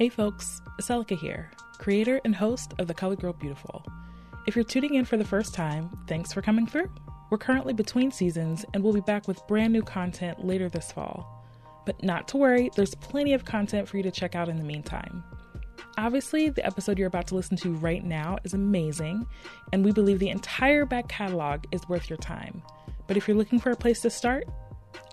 Hey 0.00 0.08
folks, 0.08 0.62
Celica 0.80 1.14
here, 1.14 1.50
creator 1.76 2.22
and 2.24 2.34
host 2.34 2.72
of 2.78 2.86
The 2.86 2.94
Colored 2.94 3.20
Girl 3.20 3.34
Beautiful. 3.34 3.84
If 4.46 4.56
you're 4.56 4.64
tuning 4.64 4.94
in 4.94 5.04
for 5.04 5.18
the 5.18 5.26
first 5.26 5.52
time, 5.52 5.90
thanks 6.06 6.32
for 6.32 6.40
coming 6.40 6.66
through. 6.66 6.90
We're 7.28 7.36
currently 7.36 7.74
between 7.74 8.10
seasons 8.10 8.64
and 8.72 8.82
we'll 8.82 8.94
be 8.94 9.02
back 9.02 9.28
with 9.28 9.46
brand 9.46 9.74
new 9.74 9.82
content 9.82 10.42
later 10.42 10.70
this 10.70 10.90
fall. 10.90 11.44
But 11.84 12.02
not 12.02 12.28
to 12.28 12.38
worry, 12.38 12.70
there's 12.74 12.94
plenty 12.94 13.34
of 13.34 13.44
content 13.44 13.86
for 13.86 13.98
you 13.98 14.02
to 14.04 14.10
check 14.10 14.34
out 14.34 14.48
in 14.48 14.56
the 14.56 14.64
meantime. 14.64 15.22
Obviously, 15.98 16.48
the 16.48 16.64
episode 16.64 16.98
you're 16.98 17.06
about 17.06 17.26
to 17.26 17.34
listen 17.34 17.58
to 17.58 17.74
right 17.74 18.02
now 18.02 18.38
is 18.42 18.54
amazing, 18.54 19.26
and 19.74 19.84
we 19.84 19.92
believe 19.92 20.18
the 20.18 20.30
entire 20.30 20.86
back 20.86 21.08
catalog 21.08 21.64
is 21.72 21.86
worth 21.90 22.08
your 22.08 22.16
time. 22.16 22.62
But 23.06 23.18
if 23.18 23.28
you're 23.28 23.36
looking 23.36 23.60
for 23.60 23.70
a 23.70 23.76
place 23.76 24.00
to 24.00 24.08
start, 24.08 24.44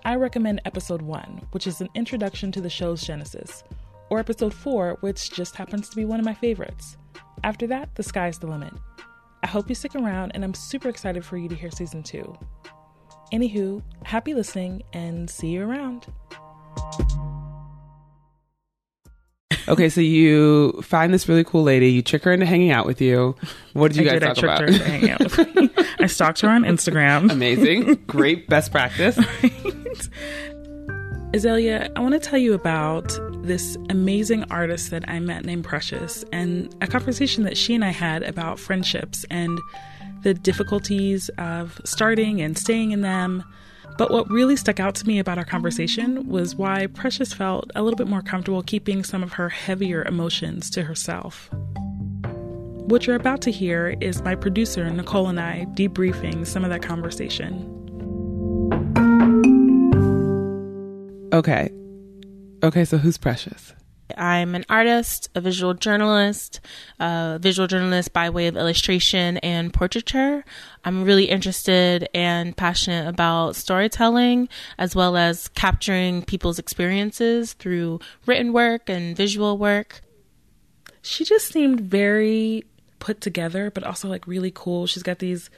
I 0.06 0.14
recommend 0.14 0.62
episode 0.64 1.02
1, 1.02 1.48
which 1.50 1.66
is 1.66 1.82
an 1.82 1.90
introduction 1.94 2.50
to 2.52 2.62
the 2.62 2.70
show's 2.70 3.02
genesis, 3.02 3.64
or 4.10 4.18
episode 4.18 4.54
4, 4.54 4.98
which 5.00 5.30
just 5.30 5.56
happens 5.56 5.88
to 5.88 5.96
be 5.96 6.04
one 6.04 6.18
of 6.18 6.24
my 6.24 6.34
favorites. 6.34 6.96
After 7.44 7.66
that, 7.68 7.94
the 7.94 8.02
sky's 8.02 8.38
the 8.38 8.46
limit. 8.46 8.72
I 9.42 9.46
hope 9.46 9.68
you 9.68 9.74
stick 9.74 9.94
around, 9.94 10.32
and 10.34 10.44
I'm 10.44 10.54
super 10.54 10.88
excited 10.88 11.24
for 11.24 11.36
you 11.36 11.48
to 11.48 11.54
hear 11.54 11.70
season 11.70 12.02
2. 12.02 12.36
Anywho, 13.32 13.82
happy 14.04 14.34
listening, 14.34 14.82
and 14.92 15.28
see 15.28 15.48
you 15.48 15.62
around. 15.62 16.06
Okay, 19.68 19.90
so 19.90 20.00
you 20.00 20.72
find 20.82 21.12
this 21.12 21.28
really 21.28 21.44
cool 21.44 21.62
lady, 21.62 21.90
you 21.90 22.00
trick 22.00 22.24
her 22.24 22.32
into 22.32 22.46
hanging 22.46 22.70
out 22.70 22.86
with 22.86 23.02
you. 23.02 23.36
What 23.74 23.92
did 23.92 23.98
you 24.02 24.10
I 24.10 24.18
guys 24.18 24.20
did. 24.20 24.22
I 24.22 24.26
talk 24.28 24.36
tricked 24.38 24.54
about? 24.54 24.60
her 24.60 24.66
into 24.66 24.84
hanging 24.84 25.10
out 25.10 25.20
with 25.20 25.54
me. 25.54 25.70
I 26.00 26.06
stalked 26.06 26.40
her 26.40 26.48
on 26.48 26.62
Instagram. 26.62 27.30
Amazing. 27.30 27.96
Great 28.06 28.48
best 28.48 28.72
practice. 28.72 29.16
Azalia, 31.34 31.90
I 31.94 32.00
want 32.00 32.14
to 32.14 32.18
tell 32.20 32.38
you 32.38 32.54
about 32.54 33.12
this 33.42 33.76
amazing 33.88 34.44
artist 34.50 34.90
that 34.90 35.08
I 35.08 35.20
met 35.20 35.44
named 35.44 35.64
Precious 35.64 36.24
and 36.32 36.74
a 36.80 36.86
conversation 36.86 37.44
that 37.44 37.56
she 37.56 37.74
and 37.74 37.84
I 37.84 37.90
had 37.90 38.22
about 38.22 38.58
friendships 38.58 39.24
and 39.30 39.58
the 40.22 40.34
difficulties 40.34 41.28
of 41.38 41.80
starting 41.84 42.40
and 42.40 42.58
staying 42.58 42.90
in 42.90 43.00
them. 43.00 43.44
But 43.96 44.10
what 44.10 44.30
really 44.30 44.56
stuck 44.56 44.78
out 44.78 44.94
to 44.96 45.06
me 45.06 45.18
about 45.18 45.38
our 45.38 45.44
conversation 45.44 46.28
was 46.28 46.54
why 46.54 46.86
Precious 46.86 47.32
felt 47.32 47.70
a 47.74 47.82
little 47.82 47.96
bit 47.96 48.06
more 48.06 48.22
comfortable 48.22 48.62
keeping 48.62 49.02
some 49.02 49.22
of 49.22 49.32
her 49.34 49.48
heavier 49.48 50.04
emotions 50.04 50.70
to 50.70 50.82
herself. 50.82 51.50
What 52.88 53.06
you're 53.06 53.16
about 53.16 53.42
to 53.42 53.50
hear 53.50 53.96
is 54.00 54.22
my 54.22 54.34
producer, 54.34 54.88
Nichole, 54.88 55.28
and 55.28 55.40
I 55.40 55.66
debriefing 55.74 56.46
some 56.46 56.64
of 56.64 56.70
that 56.70 56.82
conversation. 56.82 57.74
Okay. 61.32 61.70
Okay, 62.62 62.84
so 62.84 62.98
who's 62.98 63.18
Precious? 63.18 63.72
I'm 64.16 64.54
an 64.54 64.64
artist, 64.68 65.28
a 65.34 65.40
visual 65.40 65.74
journalist, 65.74 66.60
a 66.98 67.38
visual 67.40 67.68
journalist 67.68 68.12
by 68.12 68.30
way 68.30 68.46
of 68.46 68.56
illustration 68.56 69.36
and 69.38 69.72
portraiture. 69.72 70.44
I'm 70.84 71.04
really 71.04 71.26
interested 71.26 72.08
and 72.14 72.56
passionate 72.56 73.06
about 73.06 73.54
storytelling 73.54 74.48
as 74.78 74.96
well 74.96 75.16
as 75.16 75.48
capturing 75.48 76.22
people's 76.22 76.58
experiences 76.58 77.52
through 77.52 78.00
written 78.26 78.52
work 78.52 78.88
and 78.88 79.16
visual 79.16 79.58
work. 79.58 80.00
She 81.02 81.24
just 81.24 81.48
seemed 81.48 81.80
very 81.80 82.64
put 82.98 83.20
together, 83.20 83.70
but 83.70 83.84
also 83.84 84.08
like 84.08 84.26
really 84.26 84.50
cool. 84.52 84.86
She's 84.86 85.02
got 85.02 85.18
these 85.18 85.50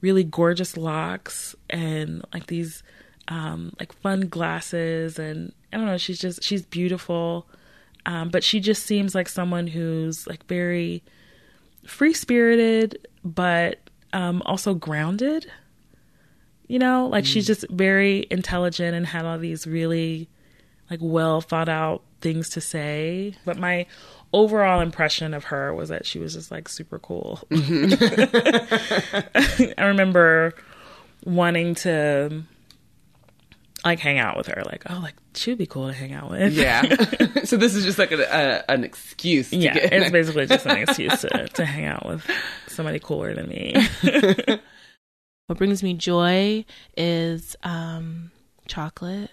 really 0.00 0.24
gorgeous 0.24 0.76
locks 0.76 1.54
and 1.68 2.24
like 2.32 2.46
these 2.46 2.82
um, 3.28 3.72
like 3.78 3.92
fun 3.92 4.22
glasses, 4.22 5.18
and 5.18 5.52
I 5.72 5.76
don't 5.76 5.86
know. 5.86 5.98
She's 5.98 6.18
just 6.18 6.42
she's 6.42 6.62
beautiful, 6.62 7.46
um, 8.06 8.28
but 8.28 8.42
she 8.42 8.60
just 8.60 8.86
seems 8.86 9.14
like 9.14 9.28
someone 9.28 9.66
who's 9.66 10.26
like 10.26 10.46
very 10.46 11.02
free 11.86 12.14
spirited, 12.14 13.06
but 13.24 13.78
um, 14.12 14.42
also 14.44 14.74
grounded. 14.74 15.50
You 16.66 16.78
know, 16.78 17.08
like 17.08 17.24
she's 17.24 17.48
just 17.48 17.68
very 17.68 18.28
intelligent 18.30 18.94
and 18.94 19.04
had 19.04 19.24
all 19.24 19.38
these 19.38 19.66
really 19.66 20.28
like 20.88 21.00
well 21.02 21.40
thought 21.40 21.68
out 21.68 22.02
things 22.20 22.50
to 22.50 22.60
say. 22.60 23.34
But 23.44 23.58
my 23.58 23.86
overall 24.32 24.80
impression 24.80 25.34
of 25.34 25.42
her 25.44 25.74
was 25.74 25.88
that 25.88 26.06
she 26.06 26.20
was 26.20 26.34
just 26.34 26.50
like 26.50 26.68
super 26.68 26.98
cool. 26.98 27.38
I 27.52 29.74
remember 29.78 30.52
wanting 31.24 31.76
to 31.76 32.42
like 33.84 33.98
hang 33.98 34.18
out 34.18 34.36
with 34.36 34.46
her, 34.46 34.62
like, 34.66 34.84
oh, 34.90 35.00
like 35.02 35.14
she 35.34 35.50
would 35.50 35.58
be 35.58 35.66
cool 35.66 35.88
to 35.88 35.92
hang 35.92 36.12
out 36.12 36.30
with. 36.30 36.52
Yeah. 36.52 36.82
so 37.44 37.56
this 37.56 37.74
is 37.74 37.84
just 37.84 37.98
like 37.98 38.12
a, 38.12 38.22
a, 38.22 38.70
an 38.70 38.84
excuse 38.84 39.50
to 39.50 39.56
yeah. 39.56 39.74
get 39.74 39.92
It's 39.92 40.10
basically 40.12 40.46
just 40.46 40.66
an 40.66 40.78
excuse 40.78 41.20
to, 41.22 41.48
to 41.48 41.64
hang 41.64 41.84
out 41.84 42.06
with 42.06 42.24
somebody 42.68 42.98
cooler 42.98 43.34
than 43.34 43.48
me. 43.48 43.74
What 45.50 45.58
brings 45.58 45.82
me 45.82 45.94
joy 45.94 46.64
is 46.96 47.56
um, 47.64 48.30
chocolate. 48.68 49.32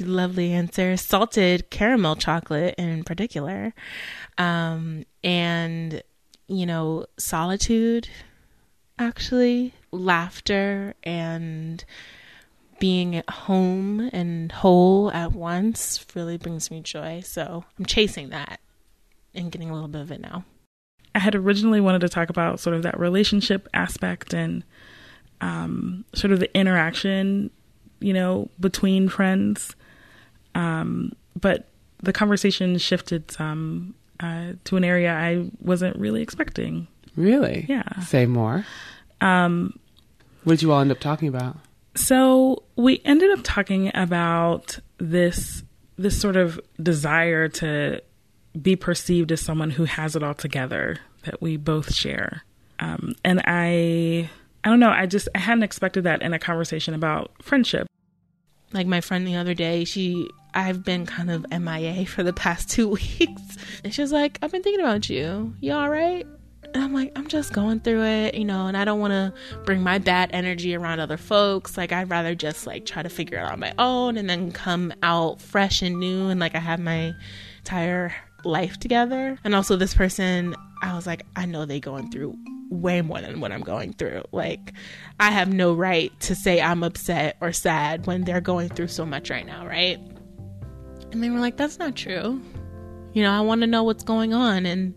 Lovely 0.00 0.52
answer. 0.52 0.96
Salted 0.96 1.68
caramel 1.68 2.16
chocolate 2.16 2.76
in 2.78 3.04
particular. 3.04 3.74
Um, 4.38 5.04
and, 5.22 6.02
you 6.48 6.64
know, 6.64 7.04
solitude, 7.18 8.08
actually, 8.98 9.74
laughter, 9.92 10.94
and 11.02 11.84
being 12.80 13.14
at 13.14 13.30
home 13.30 14.10
and 14.12 14.50
whole 14.50 15.12
at 15.12 15.32
once 15.32 16.04
really 16.16 16.36
brings 16.36 16.70
me 16.70 16.80
joy. 16.80 17.20
So 17.24 17.64
I'm 17.78 17.84
chasing 17.86 18.30
that 18.30 18.58
and 19.34 19.52
getting 19.52 19.70
a 19.70 19.72
little 19.74 19.88
bit 19.88 20.00
of 20.00 20.10
it 20.10 20.20
now. 20.20 20.44
I 21.14 21.20
had 21.20 21.34
originally 21.36 21.80
wanted 21.80 22.00
to 22.00 22.08
talk 22.08 22.30
about 22.30 22.58
sort 22.58 22.74
of 22.74 22.82
that 22.82 22.98
relationship 22.98 23.68
aspect 23.74 24.32
and 24.34 24.64
um, 25.40 26.04
sort 26.14 26.32
of 26.32 26.40
the 26.40 26.52
interaction, 26.56 27.50
you 28.00 28.12
know, 28.12 28.48
between 28.58 29.08
friends. 29.08 29.76
Um, 30.54 31.12
but 31.40 31.68
the 32.02 32.12
conversation 32.12 32.78
shifted 32.78 33.30
some 33.30 33.94
uh, 34.20 34.52
to 34.64 34.76
an 34.76 34.84
area 34.84 35.12
I 35.12 35.50
wasn't 35.60 35.96
really 35.96 36.22
expecting. 36.22 36.86
Really? 37.16 37.66
Yeah. 37.68 38.00
Say 38.00 38.26
more. 38.26 38.64
Um, 39.20 39.78
What 40.44 40.54
did 40.54 40.62
you 40.62 40.72
all 40.72 40.80
end 40.80 40.90
up 40.90 41.00
talking 41.00 41.28
about? 41.28 41.56
so 41.96 42.62
we 42.80 43.00
ended 43.04 43.30
up 43.32 43.40
talking 43.42 43.90
about 43.94 44.78
this 44.98 45.62
this 45.96 46.18
sort 46.18 46.36
of 46.36 46.58
desire 46.82 47.46
to 47.48 48.00
be 48.60 48.74
perceived 48.74 49.30
as 49.32 49.40
someone 49.40 49.70
who 49.70 49.84
has 49.84 50.16
it 50.16 50.22
all 50.22 50.34
together 50.34 50.96
that 51.24 51.42
we 51.42 51.56
both 51.58 51.94
share. 51.94 52.42
Um, 52.78 53.14
and 53.24 53.42
I 53.44 54.30
I 54.64 54.68
don't 54.68 54.80
know, 54.80 54.90
I 54.90 55.06
just 55.06 55.28
I 55.34 55.38
hadn't 55.38 55.62
expected 55.62 56.04
that 56.04 56.22
in 56.22 56.32
a 56.32 56.38
conversation 56.38 56.94
about 56.94 57.30
friendship. 57.42 57.86
like 58.72 58.86
my 58.86 59.00
friend 59.00 59.26
the 59.26 59.36
other 59.36 59.52
day 59.54 59.84
she 59.84 60.28
i've 60.54 60.84
been 60.84 61.04
kind 61.06 61.30
of 61.30 61.44
mia 61.60 62.04
for 62.06 62.22
the 62.22 62.32
past 62.32 62.70
two 62.74 62.88
weeks 62.88 63.56
and 63.84 63.92
she 63.94 64.00
was 64.00 64.12
like 64.12 64.38
i've 64.42 64.50
been 64.52 64.62
thinking 64.62 64.80
about 64.80 65.08
you 65.08 65.54
you 65.60 65.72
all 65.72 65.88
right 65.88 66.26
and 66.74 66.84
i'm 66.84 66.92
like 66.92 67.12
i'm 67.16 67.26
just 67.26 67.52
going 67.52 67.80
through 67.80 68.04
it 68.04 68.34
you 68.34 68.44
know 68.44 68.66
and 68.66 68.76
i 68.76 68.84
don't 68.84 69.00
want 69.00 69.12
to 69.12 69.32
bring 69.64 69.82
my 69.82 69.98
bad 69.98 70.30
energy 70.32 70.74
around 70.74 71.00
other 71.00 71.16
folks. 71.16 71.76
Like 71.76 71.92
i'd 71.92 72.10
rather 72.10 72.34
just 72.34 72.66
like 72.66 72.86
try 72.86 73.02
to 73.02 73.08
figure 73.08 73.38
it 73.38 73.42
out 73.42 73.52
on 73.52 73.60
my 73.60 73.74
own 73.78 74.16
and 74.16 74.28
then 74.28 74.52
come 74.52 74.92
out 75.02 75.40
fresh 75.40 75.82
and 75.82 75.98
new 75.98 76.28
and 76.28 76.40
like 76.40 76.54
i 76.54 76.58
have 76.58 76.80
my 76.80 77.12
entire 77.58 78.14
life 78.44 78.78
together. 78.78 79.38
And 79.44 79.54
also 79.54 79.76
this 79.76 79.94
person 79.94 80.54
i 80.82 80.94
was 80.94 81.06
like 81.06 81.24
i 81.36 81.46
know 81.46 81.64
they 81.64 81.80
going 81.80 82.10
through 82.10 82.36
way 82.70 83.02
more 83.02 83.20
than 83.20 83.40
what 83.40 83.52
i'm 83.52 83.62
going 83.62 83.92
through. 83.94 84.22
Like 84.32 84.72
i 85.18 85.30
have 85.30 85.52
no 85.52 85.74
right 85.74 86.12
to 86.20 86.34
say 86.34 86.60
i'm 86.60 86.82
upset 86.82 87.36
or 87.40 87.52
sad 87.52 88.06
when 88.06 88.24
they're 88.24 88.40
going 88.40 88.68
through 88.68 88.88
so 88.88 89.04
much 89.04 89.30
right 89.30 89.46
now 89.46 89.66
right? 89.66 89.98
And 91.12 91.22
they 91.22 91.30
were 91.30 91.40
like 91.40 91.56
that's 91.56 91.78
not 91.78 91.96
true. 91.96 92.40
You 93.12 93.22
know 93.22 93.32
i 93.32 93.40
want 93.40 93.60
to 93.62 93.66
know 93.66 93.82
what's 93.82 94.04
going 94.04 94.32
on. 94.32 94.66
And 94.66 94.94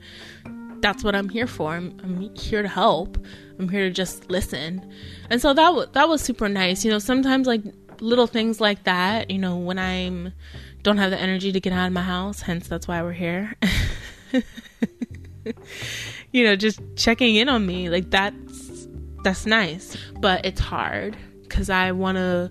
that's 0.83 1.03
what 1.03 1.15
i'm 1.15 1.29
here 1.29 1.47
for. 1.47 1.71
I'm, 1.71 1.97
I'm 2.03 2.35
here 2.35 2.61
to 2.61 2.67
help. 2.67 3.17
I'm 3.57 3.69
here 3.69 3.87
to 3.87 3.89
just 3.89 4.29
listen. 4.29 4.91
And 5.29 5.41
so 5.41 5.53
that 5.53 5.73
was 5.73 5.87
that 5.93 6.07
was 6.07 6.21
super 6.21 6.49
nice. 6.49 6.85
You 6.85 6.91
know 6.91 6.99
sometimes 6.99 7.47
like 7.47 7.63
little 7.99 8.27
things 8.27 8.59
like 8.59 8.83
that 8.83 9.29
you 9.31 9.37
know 9.37 9.55
when 9.55 9.79
i'm 9.79 10.33
don't 10.81 10.97
have 10.97 11.11
the 11.11 11.17
energy 11.17 11.51
to 11.53 11.59
get 11.61 11.71
out 11.71 11.87
of 11.87 11.93
my 11.93 12.01
house 12.01 12.41
hence 12.41 12.67
that's 12.67 12.87
why 12.87 13.01
we're 13.01 13.13
here. 13.13 13.55
You 16.31 16.43
know 16.45 16.55
just 16.55 16.79
checking 16.95 17.35
in 17.35 17.47
on 17.47 17.65
me 17.65 17.89
like 17.89 18.09
that's 18.09 18.87
that's 19.23 19.45
nice. 19.45 19.95
But 20.19 20.45
it's 20.45 20.59
hard 20.59 21.15
because 21.43 21.69
i 21.69 21.91
want 21.91 22.17
to 22.17 22.49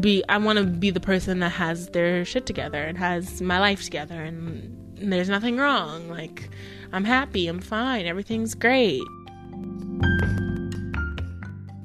be 0.00 0.24
i 0.28 0.36
want 0.36 0.58
to 0.58 0.64
be 0.64 0.90
the 0.90 1.00
person 1.00 1.38
that 1.40 1.50
has 1.50 1.88
their 1.90 2.24
shit 2.24 2.46
together 2.46 2.82
and 2.82 2.98
has 2.98 3.40
my 3.40 3.58
life 3.58 3.84
together 3.84 4.22
and 4.22 4.76
there's 4.96 5.28
nothing 5.28 5.56
wrong 5.56 6.08
like 6.08 6.50
i'm 6.92 7.04
happy 7.04 7.46
i'm 7.46 7.60
fine 7.60 8.06
everything's 8.06 8.54
great 8.54 9.02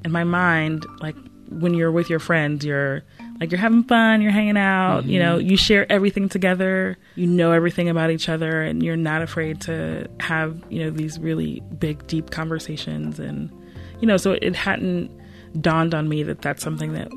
In 0.03 0.11
my 0.11 0.23
mind, 0.23 0.85
like 0.99 1.15
when 1.49 1.73
you're 1.73 1.91
with 1.91 2.11
your 2.11 2.19
friends, 2.19 2.63
you're 2.63 3.03
Like 3.39 3.51
you're 3.51 3.59
having 3.59 3.83
fun, 3.83 4.21
you're 4.21 4.31
hanging 4.31 4.55
out, 4.55 5.05
you 5.05 5.19
know, 5.19 5.37
mm-hmm. 5.37 5.49
you 5.49 5.57
share 5.57 5.91
everything 5.91 6.29
together, 6.29 6.97
you 7.15 7.27
know 7.27 7.51
everything 7.51 7.89
about 7.89 8.09
each 8.09 8.29
other, 8.29 8.61
and 8.61 8.81
you're 8.81 8.95
not 8.95 9.21
afraid 9.21 9.59
to 9.61 10.07
have, 10.21 10.61
you 10.69 10.83
know, 10.83 10.89
these 10.89 11.19
really 11.19 11.61
big, 11.77 12.07
deep 12.07 12.31
conversations. 12.31 13.19
And, 13.19 13.51
you 13.99 14.07
know, 14.07 14.15
so 14.15 14.31
it 14.33 14.55
hadn't 14.55 15.11
dawned 15.59 15.93
on 15.93 16.07
me 16.07 16.23
that 16.23 16.41
that's 16.41 16.63
something 16.63 16.93
that 16.93 17.09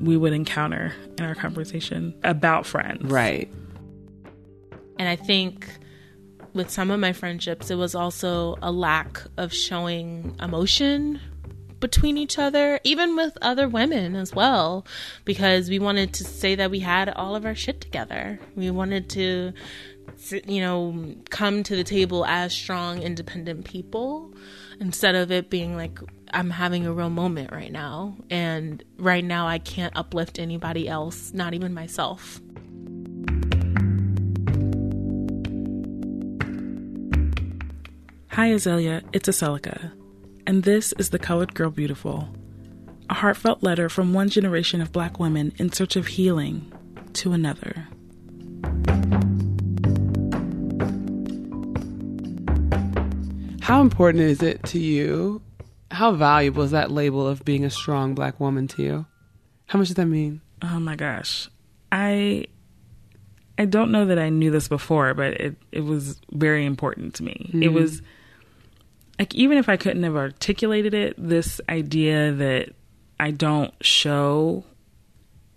we 0.00 0.16
would 0.16 0.32
encounter 0.32 0.94
in 1.18 1.24
our 1.24 1.34
conversation 1.34 2.14
about 2.24 2.64
friends. 2.64 3.02
Right. 3.04 3.52
And 4.98 5.08
I 5.08 5.16
think 5.16 5.68
with 6.58 6.68
some 6.68 6.90
of 6.90 7.00
my 7.00 7.14
friendships, 7.14 7.70
it 7.70 7.76
was 7.76 7.94
also 7.94 8.58
a 8.60 8.70
lack 8.70 9.22
of 9.38 9.54
showing 9.54 10.36
emotion 10.40 11.20
between 11.80 12.18
each 12.18 12.38
other, 12.38 12.80
even 12.82 13.14
with 13.16 13.38
other 13.40 13.68
women 13.68 14.16
as 14.16 14.34
well, 14.34 14.84
because 15.24 15.70
we 15.70 15.78
wanted 15.78 16.12
to 16.12 16.24
say 16.24 16.56
that 16.56 16.70
we 16.70 16.80
had 16.80 17.08
all 17.08 17.36
of 17.36 17.46
our 17.46 17.54
shit 17.54 17.80
together. 17.80 18.40
We 18.56 18.70
wanted 18.70 19.08
to, 19.10 19.52
you 20.32 20.60
know, 20.60 21.14
come 21.30 21.62
to 21.62 21.76
the 21.76 21.84
table 21.84 22.26
as 22.26 22.52
strong, 22.52 23.02
independent 23.02 23.64
people 23.64 24.34
instead 24.80 25.14
of 25.14 25.30
it 25.30 25.50
being 25.50 25.76
like, 25.76 25.98
I'm 26.34 26.50
having 26.50 26.86
a 26.86 26.92
real 26.92 27.10
moment 27.10 27.52
right 27.52 27.72
now. 27.72 28.16
And 28.28 28.82
right 28.98 29.24
now, 29.24 29.46
I 29.46 29.58
can't 29.58 29.96
uplift 29.96 30.38
anybody 30.38 30.88
else, 30.88 31.32
not 31.32 31.54
even 31.54 31.72
myself. 31.72 32.40
Hi, 38.38 38.50
Azalia. 38.50 39.02
It's 39.12 39.28
Aseloka. 39.28 39.90
And 40.46 40.62
this 40.62 40.94
is 40.96 41.10
The 41.10 41.18
Colored 41.18 41.56
Girl 41.56 41.72
Beautiful, 41.72 42.28
a 43.10 43.14
heartfelt 43.14 43.64
letter 43.64 43.88
from 43.88 44.12
one 44.14 44.28
generation 44.28 44.80
of 44.80 44.92
black 44.92 45.18
women 45.18 45.52
in 45.56 45.72
search 45.72 45.96
of 45.96 46.06
healing 46.06 46.72
to 47.14 47.32
another. 47.32 47.88
How 53.60 53.80
important 53.80 54.22
is 54.22 54.40
it 54.40 54.62
to 54.66 54.78
you? 54.78 55.42
How 55.90 56.12
valuable 56.12 56.62
is 56.62 56.70
that 56.70 56.92
label 56.92 57.26
of 57.26 57.44
being 57.44 57.64
a 57.64 57.70
strong 57.70 58.14
black 58.14 58.38
woman 58.38 58.68
to 58.68 58.82
you? 58.84 59.06
How 59.66 59.80
much 59.80 59.88
does 59.88 59.96
that 59.96 60.06
mean? 60.06 60.42
Oh 60.62 60.78
my 60.78 60.94
gosh. 60.94 61.50
I 61.90 62.46
I 63.58 63.64
don't 63.64 63.90
know 63.90 64.06
that 64.06 64.20
I 64.20 64.28
knew 64.28 64.52
this 64.52 64.68
before, 64.68 65.12
but 65.14 65.32
it, 65.32 65.56
it 65.72 65.80
was 65.80 66.20
very 66.30 66.64
important 66.64 67.14
to 67.14 67.24
me. 67.24 67.50
It 67.52 67.56
mm-hmm. 67.56 67.74
was 67.74 68.00
like 69.18 69.34
even 69.34 69.58
if 69.58 69.68
I 69.68 69.76
couldn't 69.76 70.02
have 70.04 70.16
articulated 70.16 70.94
it, 70.94 71.14
this 71.18 71.60
idea 71.68 72.32
that 72.32 72.70
I 73.18 73.32
don't 73.32 73.74
show 73.84 74.64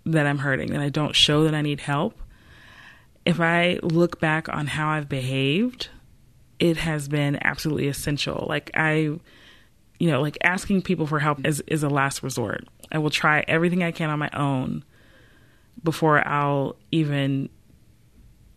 that 0.04 0.26
I'm 0.26 0.38
hurting, 0.38 0.72
that 0.72 0.80
I 0.80 0.88
don't 0.88 1.14
show 1.14 1.44
that 1.44 1.54
I 1.54 1.62
need 1.62 1.80
help. 1.80 2.18
If 3.24 3.40
I 3.40 3.78
look 3.82 4.18
back 4.18 4.48
on 4.48 4.66
how 4.66 4.88
I've 4.88 5.08
behaved, 5.08 5.88
it 6.58 6.76
has 6.76 7.08
been 7.08 7.38
absolutely 7.42 7.88
essential. 7.88 8.46
Like 8.48 8.72
I, 8.74 8.92
you 9.98 10.10
know, 10.10 10.20
like 10.20 10.38
asking 10.42 10.82
people 10.82 11.06
for 11.06 11.20
help 11.20 11.46
is 11.46 11.60
is 11.68 11.84
a 11.84 11.88
last 11.88 12.22
resort. 12.22 12.66
I 12.90 12.98
will 12.98 13.10
try 13.10 13.44
everything 13.46 13.84
I 13.84 13.92
can 13.92 14.10
on 14.10 14.18
my 14.18 14.30
own 14.32 14.84
before 15.84 16.26
I'll 16.26 16.76
even, 16.90 17.48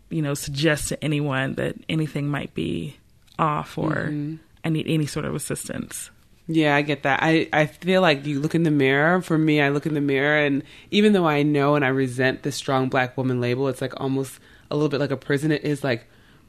you 0.10 0.24
know, 0.24 0.34
suggest 0.34 0.90
to 0.90 1.04
anyone 1.04 1.56
that 1.56 1.76
anything 1.88 2.28
might 2.28 2.56
be 2.56 2.98
off 3.38 3.78
or 3.78 3.92
mm-hmm. 3.92 4.36
I 4.66 4.70
need 4.70 4.88
any 4.88 5.06
sort 5.06 5.24
of 5.26 5.36
assistance. 5.36 6.10
Yeah, 6.48 6.76
I 6.76 6.82
get 6.82 7.04
that. 7.04 7.20
I, 7.24 7.48
I 7.54 7.66
feel 7.68 8.02
like 8.02 8.26
you 8.26 8.40
look 8.40 8.54
in 8.56 8.64
the 8.64 8.72
mirror. 8.72 9.22
For 9.22 9.38
me, 9.38 9.62
I 9.62 9.70
look 9.70 9.86
in 9.86 9.94
the 9.94 10.02
mirror, 10.02 10.38
and 10.38 10.64
even 10.92 11.14
though 11.14 11.26
I 11.28 11.42
know 11.44 11.76
and 11.76 11.86
I 11.86 11.88
resent 11.90 12.44
the 12.44 12.52
strong 12.52 12.90
black 12.90 13.16
woman 13.18 13.40
label, 13.42 13.68
it's 13.68 13.82
like 13.82 14.00
almost 14.00 14.40
a 14.70 14.76
little 14.76 14.90
bit 14.90 15.00
like 15.00 15.12
a 15.12 15.18
prison. 15.18 15.52
It 15.52 15.64
is 15.64 15.84
like, 15.84 16.06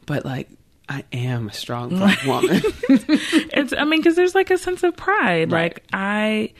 but 0.06 0.24
like, 0.24 0.48
I 0.88 1.04
am 1.12 1.48
a 1.48 1.52
strong 1.52 1.88
black 1.96 2.22
woman. 2.24 2.60
it's 2.88 3.72
i 3.72 3.84
mean 3.84 3.98
because 4.00 4.14
there's 4.14 4.34
like 4.36 4.50
a 4.52 4.58
sense 4.58 4.84
of 4.84 4.94
pride 4.96 5.50
Right. 5.50 5.74
like 5.74 5.82
i 5.92 6.52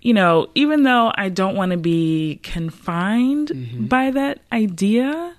you 0.00 0.14
know 0.14 0.48
even 0.54 0.84
though 0.84 1.12
i 1.14 1.28
don't 1.28 1.54
want 1.54 1.72
to 1.72 1.76
be 1.76 2.40
confined 2.42 3.48
Mm-hmm. 3.48 3.84
by 3.86 4.10
that 4.10 4.40
idea 4.52 5.34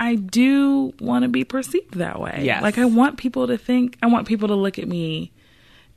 i 0.00 0.14
do 0.14 0.92
want 1.00 1.22
to 1.22 1.28
be 1.28 1.44
perceived 1.44 1.94
that 1.94 2.20
way 2.20 2.40
Yes. 2.42 2.62
like 2.62 2.78
i 2.78 2.84
want 2.84 3.16
people 3.18 3.46
to 3.46 3.56
think 3.58 3.96
i 4.02 4.06
want 4.06 4.26
people 4.26 4.48
to 4.48 4.54
look 4.54 4.78
at 4.78 4.86
me 4.88 5.32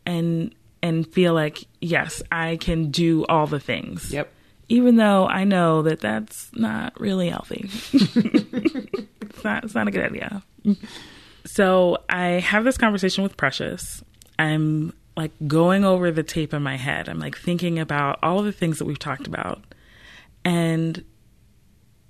and 0.06 0.54
and 0.82 1.06
feel 1.12 1.34
like 1.34 1.66
yes 1.82 2.22
i 2.32 2.58
can 2.58 2.90
do 2.92 3.26
all 3.28 3.48
the 3.48 3.60
things 3.60 4.12
yep. 4.14 4.32
even 4.70 4.96
though 4.96 5.28
i 5.28 5.44
know 5.44 5.82
that 5.82 6.00
that's 6.00 6.50
not 6.56 7.00
really 7.00 7.30
healthy 7.30 7.70
it's 7.94 9.44
not 9.44 9.64
it's 9.64 9.76
not 9.76 9.88
a 9.88 9.92
good 9.92 10.06
idea 10.06 10.42
so 11.46 11.98
I 12.10 12.26
have 12.42 12.64
this 12.66 12.78
conversation 12.78 13.24
with 13.24 13.38
Precious. 13.38 14.04
I'm 14.38 14.94
like 15.18 15.32
going 15.48 15.84
over 15.86 16.12
the 16.12 16.22
tape 16.22 16.54
in 16.54 16.62
my 16.62 16.76
head. 16.76 17.08
I'm 17.10 17.18
like 17.18 17.38
thinking 17.38 17.80
about 17.80 18.20
all 18.22 18.40
of 18.40 18.46
the 18.46 18.52
things 18.52 18.78
that 18.78 18.86
we've 18.86 19.00
talked 19.00 19.26
about 19.26 19.64
and 20.46 21.04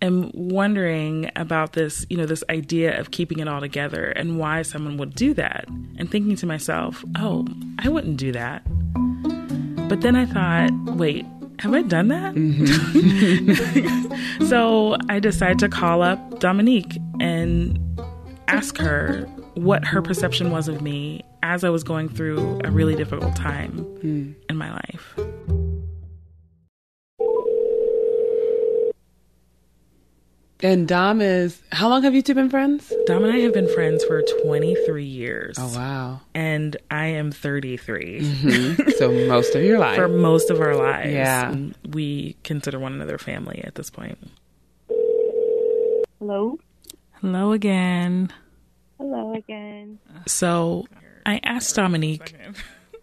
am 0.01 0.31
wondering 0.33 1.29
about 1.35 1.73
this, 1.73 2.05
you 2.09 2.17
know, 2.17 2.25
this 2.25 2.43
idea 2.49 2.99
of 2.99 3.11
keeping 3.11 3.39
it 3.39 3.47
all 3.47 3.59
together 3.59 4.05
and 4.05 4.39
why 4.39 4.61
someone 4.61 4.97
would 4.97 5.15
do 5.15 5.33
that. 5.35 5.65
And 5.97 6.09
thinking 6.09 6.35
to 6.37 6.45
myself, 6.45 7.03
oh, 7.17 7.45
I 7.79 7.89
wouldn't 7.89 8.17
do 8.17 8.31
that. 8.31 8.63
But 9.89 10.01
then 10.01 10.15
I 10.15 10.25
thought, 10.25 10.71
wait, 10.95 11.25
have 11.59 11.73
I 11.73 11.81
done 11.81 12.07
that? 12.09 12.35
Mm-hmm. 12.35 14.15
so 14.47 14.95
I 15.09 15.19
decided 15.19 15.59
to 15.59 15.69
call 15.69 16.01
up 16.01 16.39
Dominique 16.39 16.97
and 17.19 17.79
ask 18.47 18.77
her 18.77 19.23
what 19.55 19.85
her 19.85 20.01
perception 20.01 20.51
was 20.51 20.67
of 20.67 20.81
me 20.81 21.23
as 21.43 21.63
I 21.63 21.69
was 21.69 21.83
going 21.83 22.09
through 22.09 22.61
a 22.63 22.71
really 22.71 22.95
difficult 22.95 23.35
time 23.35 23.79
hmm. 24.01 24.31
in 24.49 24.57
my 24.57 24.71
life. 24.71 25.19
And 30.61 30.87
Dom 30.87 31.21
is, 31.21 31.61
how 31.71 31.87
long 31.87 32.03
have 32.03 32.13
you 32.13 32.21
two 32.21 32.33
been 32.33 32.49
friends? 32.49 32.91
Dom 33.05 33.23
and 33.23 33.31
I 33.31 33.37
have 33.39 33.53
been 33.53 33.69
friends 33.73 34.03
for 34.03 34.21
23 34.43 35.05
years. 35.05 35.55
Oh, 35.57 35.71
wow. 35.73 36.19
And 36.33 36.75
I 36.91 37.05
am 37.05 37.31
33. 37.31 38.19
Mm-hmm. 38.19 38.89
so 38.97 39.09
most 39.27 39.55
of 39.55 39.63
your 39.63 39.79
life. 39.79 39.95
For 39.95 40.09
most 40.09 40.49
of 40.49 40.59
our 40.59 40.75
lives. 40.75 41.13
Yeah. 41.13 41.55
We 41.89 42.35
consider 42.43 42.77
one 42.77 42.93
another 42.93 43.17
family 43.17 43.63
at 43.63 43.75
this 43.75 43.89
point. 43.89 44.17
Hello? 46.19 46.59
Hello 47.21 47.53
again. 47.53 48.33
Hello 48.97 49.33
again. 49.35 49.99
So 50.27 50.87
I 51.25 51.39
asked 51.43 51.73
Dominique 51.73 52.35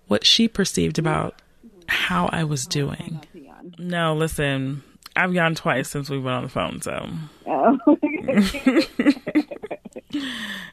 what 0.09 0.27
she 0.27 0.47
perceived 0.47 0.99
about 0.99 1.41
how 1.89 2.27
I 2.27 2.45
was 2.45 2.67
doing. 2.67 3.23
No, 3.79 4.15
listen, 4.15 4.83
I've 5.17 5.35
gone 5.35 5.55
twice 5.55 5.89
since 5.89 6.11
we 6.11 6.19
went 6.19 6.37
on 6.37 6.43
the 6.45 6.49
phone, 6.49 6.83
so 6.83 7.09
Oh. 7.47 7.79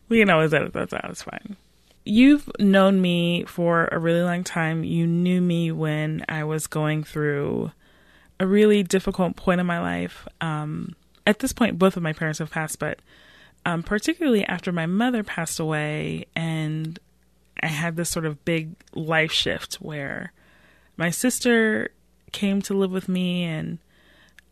we 0.10 0.20
can 0.20 0.30
always 0.30 0.54
edit 0.54 0.74
that 0.74 0.94
out. 0.94 1.10
It's 1.10 1.24
fine. 1.24 1.56
You've 2.06 2.50
known 2.60 3.02
me 3.02 3.46
for 3.46 3.88
a 3.92 3.98
really 3.98 4.22
long 4.22 4.44
time. 4.44 4.84
You 4.84 5.08
knew 5.08 5.42
me 5.42 5.72
when 5.72 6.26
I 6.28 6.44
was 6.44 6.68
going 6.68 7.04
through 7.04 7.72
a 8.40 8.46
really 8.46 8.84
difficult 8.84 9.38
point 9.38 9.62
in 9.62 9.66
my 9.66 9.80
life. 9.80 10.28
Um, 10.42 10.96
at 11.26 11.40
this 11.40 11.54
point, 11.54 11.80
both 11.80 11.96
of 11.96 12.04
my 12.04 12.12
parents 12.12 12.40
have 12.40 12.52
passed, 12.52 12.80
but 12.80 13.00
um, 13.66 13.84
particularly 13.84 14.44
after 14.44 14.74
my 14.74 14.86
mother 14.86 15.24
passed 15.24 15.60
away, 15.60 16.26
and 16.36 17.00
I 17.62 17.68
had 17.68 17.96
this 17.96 18.10
sort 18.10 18.26
of 18.26 18.44
big 18.44 18.72
life 18.94 19.32
shift 19.32 19.76
where 19.76 20.34
my 20.98 21.10
sister 21.10 21.92
came 22.34 22.62
to 22.64 22.74
live 22.74 22.92
with 22.92 23.08
me, 23.08 23.44
and 23.44 23.78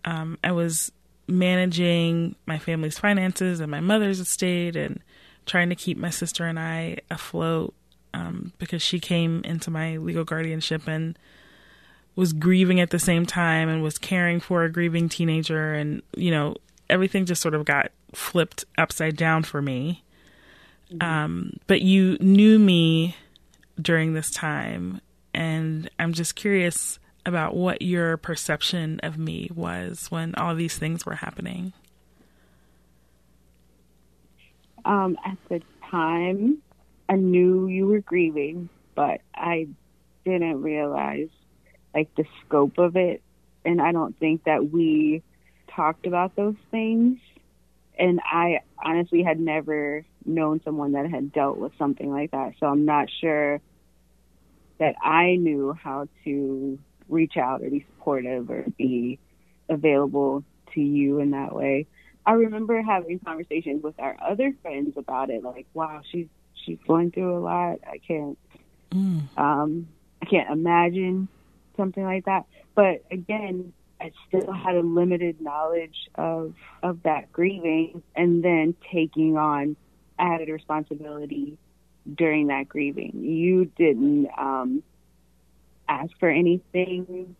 um, 0.05 0.37
I 0.43 0.51
was 0.51 0.91
managing 1.27 2.35
my 2.45 2.57
family's 2.57 2.97
finances 2.97 3.59
and 3.59 3.71
my 3.71 3.79
mother's 3.79 4.19
estate, 4.19 4.75
and 4.75 5.01
trying 5.45 5.69
to 5.69 5.75
keep 5.75 5.97
my 5.97 6.09
sister 6.09 6.45
and 6.45 6.59
I 6.59 6.99
afloat 7.09 7.73
um, 8.13 8.53
because 8.57 8.81
she 8.81 8.99
came 8.99 9.43
into 9.43 9.71
my 9.71 9.97
legal 9.97 10.23
guardianship 10.23 10.87
and 10.87 11.17
was 12.15 12.33
grieving 12.33 12.79
at 12.79 12.89
the 12.89 12.99
same 12.99 13.25
time 13.25 13.69
and 13.69 13.81
was 13.81 13.97
caring 13.97 14.39
for 14.39 14.63
a 14.63 14.71
grieving 14.71 15.09
teenager. 15.09 15.73
And 15.73 16.01
you 16.15 16.31
know 16.31 16.55
everything 16.89 17.25
just 17.25 17.41
sort 17.41 17.55
of 17.55 17.65
got 17.65 17.91
flipped 18.13 18.65
upside 18.77 19.15
down 19.15 19.43
for 19.43 19.61
me. 19.61 20.03
Um, 20.99 21.53
but 21.67 21.81
you 21.81 22.17
knew 22.19 22.59
me 22.59 23.15
during 23.81 24.13
this 24.13 24.29
time. 24.29 25.01
And 25.33 25.89
i'm 25.97 26.11
just 26.11 26.35
curious 26.35 26.99
about 27.25 27.55
what 27.55 27.81
your 27.81 28.17
perception 28.17 28.99
of 29.03 29.17
me 29.17 29.49
was 29.53 30.09
when 30.09 30.33
all 30.35 30.55
these 30.55 30.77
things 30.77 31.05
were 31.05 31.15
happening 31.15 31.73
um, 34.85 35.17
at 35.25 35.37
the 35.49 35.61
time, 35.89 36.61
I 37.09 37.15
knew 37.15 37.67
you 37.67 37.87
were 37.87 37.99
grieving, 37.99 38.69
but 38.95 39.21
I 39.35 39.67
didn't 40.25 40.61
realize 40.61 41.29
like 41.93 42.13
the 42.15 42.25
scope 42.45 42.77
of 42.77 42.95
it, 42.95 43.21
and 43.65 43.81
I 43.81 43.91
don't 43.91 44.17
think 44.17 44.45
that 44.45 44.71
we 44.71 45.23
talked 45.75 46.05
about 46.05 46.35
those 46.35 46.55
things. 46.69 47.19
And 47.99 48.19
I 48.23 48.61
honestly 48.83 49.21
had 49.23 49.39
never 49.39 50.05
known 50.25 50.61
someone 50.63 50.93
that 50.93 51.09
had 51.09 51.31
dealt 51.33 51.57
with 51.57 51.73
something 51.77 52.09
like 52.09 52.31
that. 52.31 52.53
So 52.59 52.67
I'm 52.67 52.85
not 52.85 53.09
sure 53.19 53.59
that 54.79 54.95
I 55.03 55.35
knew 55.35 55.73
how 55.73 56.07
to 56.23 56.79
reach 57.11 57.37
out 57.37 57.61
or 57.61 57.69
be 57.69 57.85
supportive 57.95 58.49
or 58.49 58.65
be 58.77 59.19
available 59.69 60.43
to 60.73 60.81
you 60.81 61.19
in 61.19 61.31
that 61.31 61.53
way. 61.53 61.87
I 62.25 62.33
remember 62.33 62.81
having 62.81 63.19
conversations 63.19 63.83
with 63.83 63.99
our 63.99 64.15
other 64.21 64.53
friends 64.61 64.95
about 64.97 65.29
it, 65.29 65.43
like, 65.43 65.67
wow, 65.73 66.01
she's 66.11 66.27
she's 66.53 66.77
going 66.87 67.11
through 67.11 67.37
a 67.37 67.39
lot. 67.39 67.79
I 67.87 67.97
can't 67.99 68.37
Mm. 68.93 69.37
um 69.37 69.87
I 70.21 70.25
can't 70.25 70.49
imagine 70.51 71.29
something 71.77 72.03
like 72.03 72.25
that. 72.25 72.45
But 72.75 73.03
again, 73.09 73.73
I 74.01 74.11
still 74.27 74.51
had 74.51 74.75
a 74.75 74.81
limited 74.81 75.39
knowledge 75.41 75.95
of 76.15 76.53
of 76.83 77.03
that 77.03 77.31
grieving 77.31 78.03
and 78.15 78.43
then 78.43 78.75
taking 78.91 79.37
on 79.37 79.75
added 80.19 80.49
responsibility 80.49 81.57
during 82.13 82.47
that 82.47 82.67
grieving. 82.67 83.23
You 83.23 83.65
didn't 83.65 84.27
um 84.37 84.83
ask 85.91 86.11
for 86.19 86.29
anything 86.29 87.35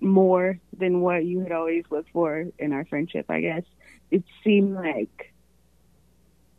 more 0.00 0.58
than 0.76 1.00
what 1.00 1.24
you 1.24 1.40
had 1.40 1.52
always 1.52 1.84
looked 1.90 2.10
for 2.12 2.46
in 2.58 2.72
our 2.72 2.84
friendship, 2.84 3.26
I 3.28 3.40
guess. 3.40 3.62
It 4.10 4.22
seemed 4.44 4.74
like 4.74 5.32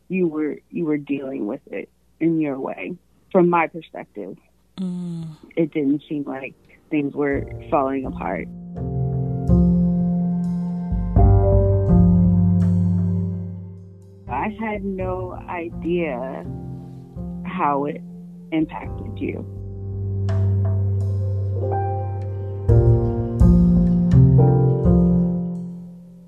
you 0.08 0.26
were 0.26 0.58
you 0.70 0.84
were 0.84 0.96
dealing 0.98 1.46
with 1.46 1.60
it 1.70 1.88
in 2.18 2.40
your 2.40 2.58
way. 2.58 2.96
From 3.32 3.48
my 3.48 3.68
perspective, 3.68 4.36
Mm. 4.76 5.36
it 5.56 5.72
didn't 5.72 6.02
seem 6.08 6.24
like 6.24 6.54
things 6.90 7.14
were 7.14 7.44
falling 7.70 8.06
apart. 8.06 8.48
I 14.28 14.48
had 14.58 14.84
no 14.84 15.32
idea 15.48 16.46
how 17.44 17.84
it 17.84 18.00
impacted 18.52 19.18
you. 19.18 19.44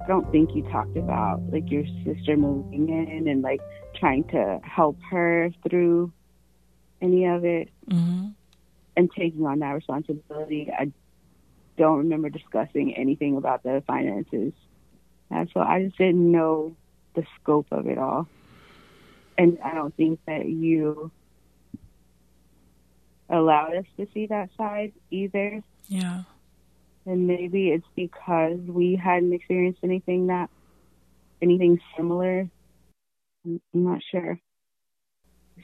Don't 0.07 0.31
think 0.33 0.55
you 0.55 0.63
talked 0.71 0.97
about 0.97 1.41
like 1.53 1.71
your 1.71 1.85
sister 2.05 2.37
moving 2.37 2.89
in 2.89 3.29
and 3.29 3.43
like 3.43 3.61
trying 3.95 4.25
to 4.29 4.61
help 4.63 4.99
her 5.11 5.51
through 5.69 6.13
any 7.01 7.27
of 7.27 7.45
it 7.45 7.69
hmm 7.89 8.29
and 8.97 9.11
taking 9.17 9.47
on 9.47 9.61
that 9.61 9.71
responsibility. 9.71 10.71
I 10.71 10.93
don't 11.79 11.99
remember 11.99 12.29
discussing 12.29 12.95
anything 12.95 13.37
about 13.37 13.63
the 13.63 13.83
finances. 13.87 14.53
And 15.31 15.51
so 15.55 15.61
I 15.61 15.85
just 15.85 15.97
didn't 15.97 16.31
know 16.31 16.77
the 17.15 17.25
scope 17.41 17.69
of 17.71 17.87
it 17.87 17.99
all. 17.99 18.29
And 19.39 19.59
I 19.65 19.75
don't 19.75 19.97
think 19.97 20.21
that 20.27 20.47
you 20.47 21.11
allowed 23.31 23.77
us 23.77 23.87
to 23.97 24.07
see 24.13 24.27
that 24.27 24.51
side 24.57 24.93
either. 25.11 25.63
Yeah. 25.89 26.25
And 27.05 27.27
maybe 27.27 27.69
it's 27.71 27.87
because 27.97 28.59
we 28.61 29.01
hadn't 29.03 29.33
experienced 29.33 29.81
anything 29.83 30.29
that, 30.29 30.49
anything 31.41 31.81
similar. 31.97 32.49
I'm 33.45 33.61
not 33.75 34.01
sure. 34.11 34.39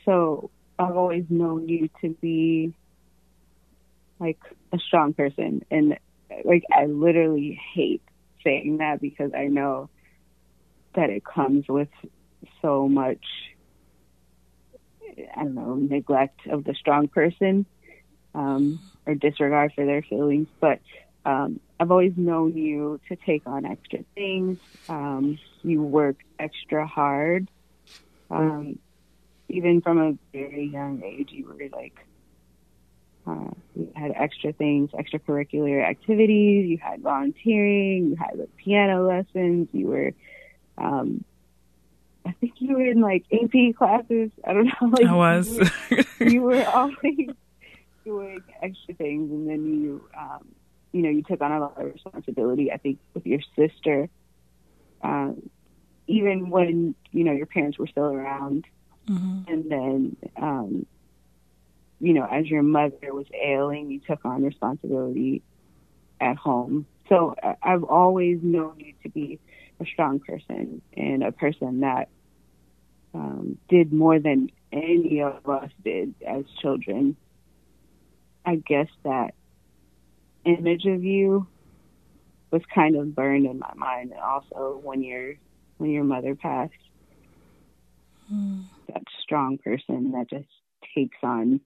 So 0.04 0.50
I've 0.78 0.96
always 0.96 1.24
known 1.28 1.68
you 1.68 1.88
to 2.00 2.16
be 2.20 2.74
like 4.18 4.38
a 4.72 4.78
strong 4.78 5.14
person. 5.14 5.62
And 5.70 5.98
like, 6.44 6.64
I 6.72 6.86
literally 6.86 7.60
hate 7.74 8.02
saying 8.44 8.78
that 8.78 9.00
because 9.00 9.30
I 9.36 9.44
know 9.44 9.90
that 10.94 11.10
it 11.10 11.22
comes 11.24 11.66
with 11.68 11.88
so 12.62 12.88
much, 12.88 13.24
I 15.36 15.44
don't 15.44 15.54
know, 15.54 15.74
neglect 15.74 16.40
of 16.50 16.64
the 16.64 16.74
strong 16.74 17.08
person 17.08 17.66
um, 18.34 18.80
or 19.06 19.14
disregard 19.14 19.72
for 19.74 19.86
their 19.86 20.02
feelings. 20.02 20.48
But 20.60 20.80
um, 21.28 21.60
I've 21.78 21.90
always 21.90 22.14
known 22.16 22.56
you 22.56 23.00
to 23.08 23.16
take 23.16 23.42
on 23.46 23.66
extra 23.66 23.98
things. 24.14 24.58
Um, 24.88 25.38
you 25.62 25.82
work 25.82 26.16
extra 26.38 26.86
hard. 26.86 27.48
Um, 28.30 28.78
even 29.50 29.82
from 29.82 29.98
a 29.98 30.18
very 30.32 30.66
young 30.66 31.02
age, 31.04 31.28
you 31.30 31.46
were 31.46 31.68
like, 31.70 31.98
uh, 33.26 33.50
you 33.76 33.92
had 33.94 34.12
extra 34.16 34.54
things, 34.54 34.90
extracurricular 34.92 35.86
activities. 35.86 36.70
You 36.70 36.78
had 36.78 37.02
volunteering. 37.02 38.08
You 38.08 38.16
had 38.16 38.38
like, 38.38 38.56
piano 38.56 39.06
lessons. 39.06 39.68
You 39.72 39.86
were, 39.86 40.12
um, 40.78 41.24
I 42.24 42.32
think 42.32 42.54
you 42.56 42.74
were 42.74 42.86
in 42.86 43.02
like 43.02 43.26
AP 43.30 43.76
classes. 43.76 44.30
I 44.46 44.54
don't 44.54 44.64
know. 44.64 44.72
Like, 44.88 45.06
I 45.06 45.14
was. 45.14 45.58
You 45.58 45.96
were, 46.20 46.26
you 46.26 46.42
were 46.62 46.64
always 46.64 47.28
doing 48.02 48.42
extra 48.62 48.94
things, 48.94 49.30
and 49.30 49.46
then 49.46 49.82
you, 49.82 50.08
um, 50.18 50.54
you 50.92 51.02
know, 51.02 51.10
you 51.10 51.22
took 51.22 51.40
on 51.40 51.52
a 51.52 51.60
lot 51.60 51.80
of 51.80 51.92
responsibility. 51.92 52.70
I 52.72 52.78
think 52.78 52.98
with 53.14 53.26
your 53.26 53.40
sister, 53.58 54.08
um, 55.02 55.50
even 56.08 56.50
when 56.50 56.94
you 57.12 57.24
know 57.24 57.32
your 57.32 57.46
parents 57.46 57.78
were 57.78 57.86
still 57.88 58.06
around, 58.06 58.64
hmm 59.08 59.44
and 59.46 59.70
then 59.70 60.16
um 60.40 60.86
you 62.00 62.14
know 62.14 62.26
as 62.30 62.46
your 62.48 62.62
mother 62.62 62.98
was 63.12 63.26
ailing 63.32 63.90
you 63.90 64.00
took 64.06 64.24
on 64.24 64.42
responsibility 64.42 65.42
at 66.20 66.36
home. 66.36 66.86
So 67.08 67.34
I- 67.42 67.56
i've 67.62 67.84
always 67.84 68.38
known 68.42 68.78
you 68.78 68.94
to 69.02 69.10
be 69.10 69.40
a 69.80 69.84
strong 69.86 70.20
person 70.20 70.82
and 70.96 71.22
a 71.22 71.32
person 71.32 71.80
that 71.80 72.08
um 73.14 73.58
did 73.68 73.92
more 73.92 74.18
than 74.18 74.48
any 74.72 75.22
of 75.22 75.46
us 75.48 75.70
did 75.84 76.14
as 76.26 76.44
children. 76.60 77.16
I 78.44 78.56
guess 78.56 78.88
that 79.04 79.34
image 80.44 80.84
of 80.86 81.04
you 81.04 81.46
was 82.50 82.62
kind 82.74 82.96
of 82.96 83.14
burned 83.14 83.46
in 83.46 83.58
my 83.58 83.72
mind 83.76 84.12
and 84.12 84.20
also 84.20 84.80
when 84.82 85.02
your 85.02 85.34
when 85.76 85.90
your 85.90 86.04
mother 86.04 86.34
passed 86.34 86.72
hmm. 88.28 88.62
that 88.88 89.02
strong 89.22 89.58
person 89.58 90.12
that 90.12 90.28
just 90.30 90.48
takes 90.94 91.18
on 91.22 91.60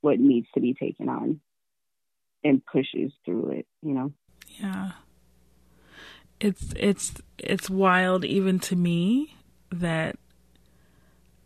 what 0.00 0.18
needs 0.18 0.46
to 0.54 0.60
be 0.60 0.74
taken 0.74 1.08
on 1.08 1.40
and 2.44 2.64
pushes 2.66 3.10
through 3.24 3.52
it, 3.52 3.66
you 3.82 3.94
know? 3.94 4.12
Yeah. 4.58 4.92
It's 6.40 6.74
it's 6.76 7.14
it's 7.38 7.70
wild 7.70 8.24
even 8.24 8.58
to 8.60 8.76
me 8.76 9.36
that 9.70 10.16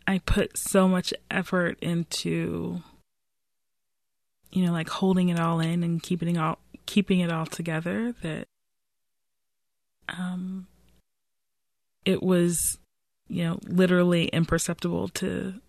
I 0.06 0.18
put 0.18 0.58
so 0.58 0.88
much 0.88 1.14
effort 1.30 1.78
into 1.80 2.82
you 4.50 4.64
know 4.64 4.73
like 4.73 4.88
holding 4.88 5.28
it 5.28 5.38
all 5.38 5.61
in 5.61 5.82
and 5.82 6.02
keeping 6.02 6.35
it 6.35 6.38
all 6.38 6.58
keeping 6.88 7.21
it 7.21 7.30
all 7.30 7.45
together 7.45 8.14
that 8.23 8.49
um 10.09 10.66
it 12.07 12.23
was 12.23 12.78
you 13.28 13.45
know 13.45 13.59
literally 13.66 14.28
imperceptible 14.28 15.07
to 15.09 15.61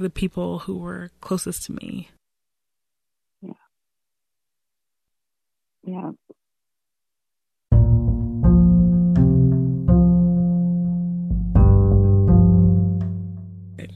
the 0.00 0.10
people 0.10 0.58
who 0.58 0.76
were 0.76 1.12
closest 1.20 1.66
to 1.66 1.72
me. 1.72 2.10
Yeah. 3.40 3.52
Yeah. 5.84 6.10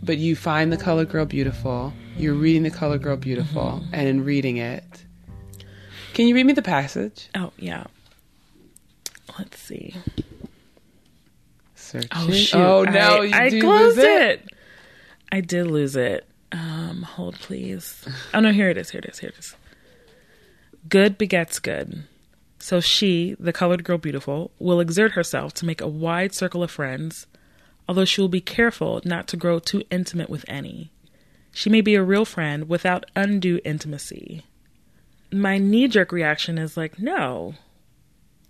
But 0.05 0.19
you 0.19 0.37
find 0.37 0.73
the 0.73 0.77
colored 0.77 1.09
girl 1.09 1.25
beautiful. 1.25 1.93
You're 2.17 2.35
reading 2.35 2.63
the 2.63 2.71
colored 2.71 3.03
girl 3.03 3.17
beautiful, 3.17 3.83
and 3.93 4.07
in 4.09 4.25
reading 4.25 4.59
it, 4.59 5.05
can 6.19 6.27
you 6.27 6.35
read 6.35 6.47
me 6.47 6.53
the 6.53 6.63
passage? 6.63 7.29
Oh, 7.37 7.53
yeah. 7.59 7.85
Let's 9.39 9.57
see. 9.57 9.95
Search 11.77 12.09
Oh 12.13 12.29
shoot! 12.33 12.59
Oh 12.59 12.83
no! 12.83 13.23
I, 13.23 13.25
you 13.47 13.59
I 13.59 13.61
closed 13.61 13.99
lose 13.99 14.05
it. 14.05 14.49
I 15.31 15.41
did 15.41 15.69
lose 15.69 15.95
it. 15.95 16.27
Um, 16.51 17.03
hold 17.03 17.37
please. 17.37 18.05
Oh 18.35 18.41
no, 18.41 18.51
here 18.51 18.69
it 18.69 18.77
is. 18.77 18.91
Here 18.91 18.99
it 18.99 19.05
is. 19.09 19.21
Here 19.21 19.29
it 19.29 19.39
is. 19.39 19.55
Good 20.89 21.19
begets 21.19 21.61
good. 21.61 22.03
So 22.59 22.81
she, 22.81 23.37
the 23.39 23.53
colored 23.53 23.85
girl 23.85 23.99
beautiful, 23.99 24.51
will 24.59 24.81
exert 24.81 25.13
herself 25.13 25.55
to 25.55 25.67
make 25.67 25.81
a 25.81 25.87
wide 25.87 26.35
circle 26.35 26.65
of 26.65 26.71
friends, 26.73 27.29
although 27.89 28.05
she 28.05 28.21
will 28.21 28.29
be 28.29 28.41
careful 28.41 29.01
not 29.05 29.29
to 29.29 29.37
grow 29.37 29.61
too 29.61 29.85
intimate 29.89 30.29
with 30.29 30.45
any. 30.49 30.91
She 31.53 31.71
may 31.71 31.81
be 31.81 31.95
a 31.95 32.03
real 32.03 32.25
friend 32.25 32.69
without 32.69 33.07
undue 33.15 33.61
intimacy. 33.65 34.43
My 35.33 35.59
knee 35.59 35.89
jerk 35.89 36.13
reaction 36.13 36.59
is 36.59 36.77
like, 36.77 36.99
no. 36.99 37.55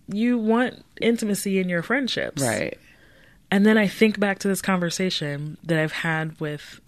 You 0.07 0.39
want 0.39 0.85
intimacy 1.01 1.59
in 1.59 1.69
your 1.69 1.83
friendships. 1.83 2.43
Right. 2.43 2.79
And 3.51 3.65
then 3.65 3.79
I 3.79 3.87
think 3.87 4.21
back 4.21 4.39
to 4.41 4.49
this 4.49 4.63
conversation 4.63 5.59
that 5.65 5.79
I've 5.79 5.93
had 5.93 6.39
with 6.41 6.81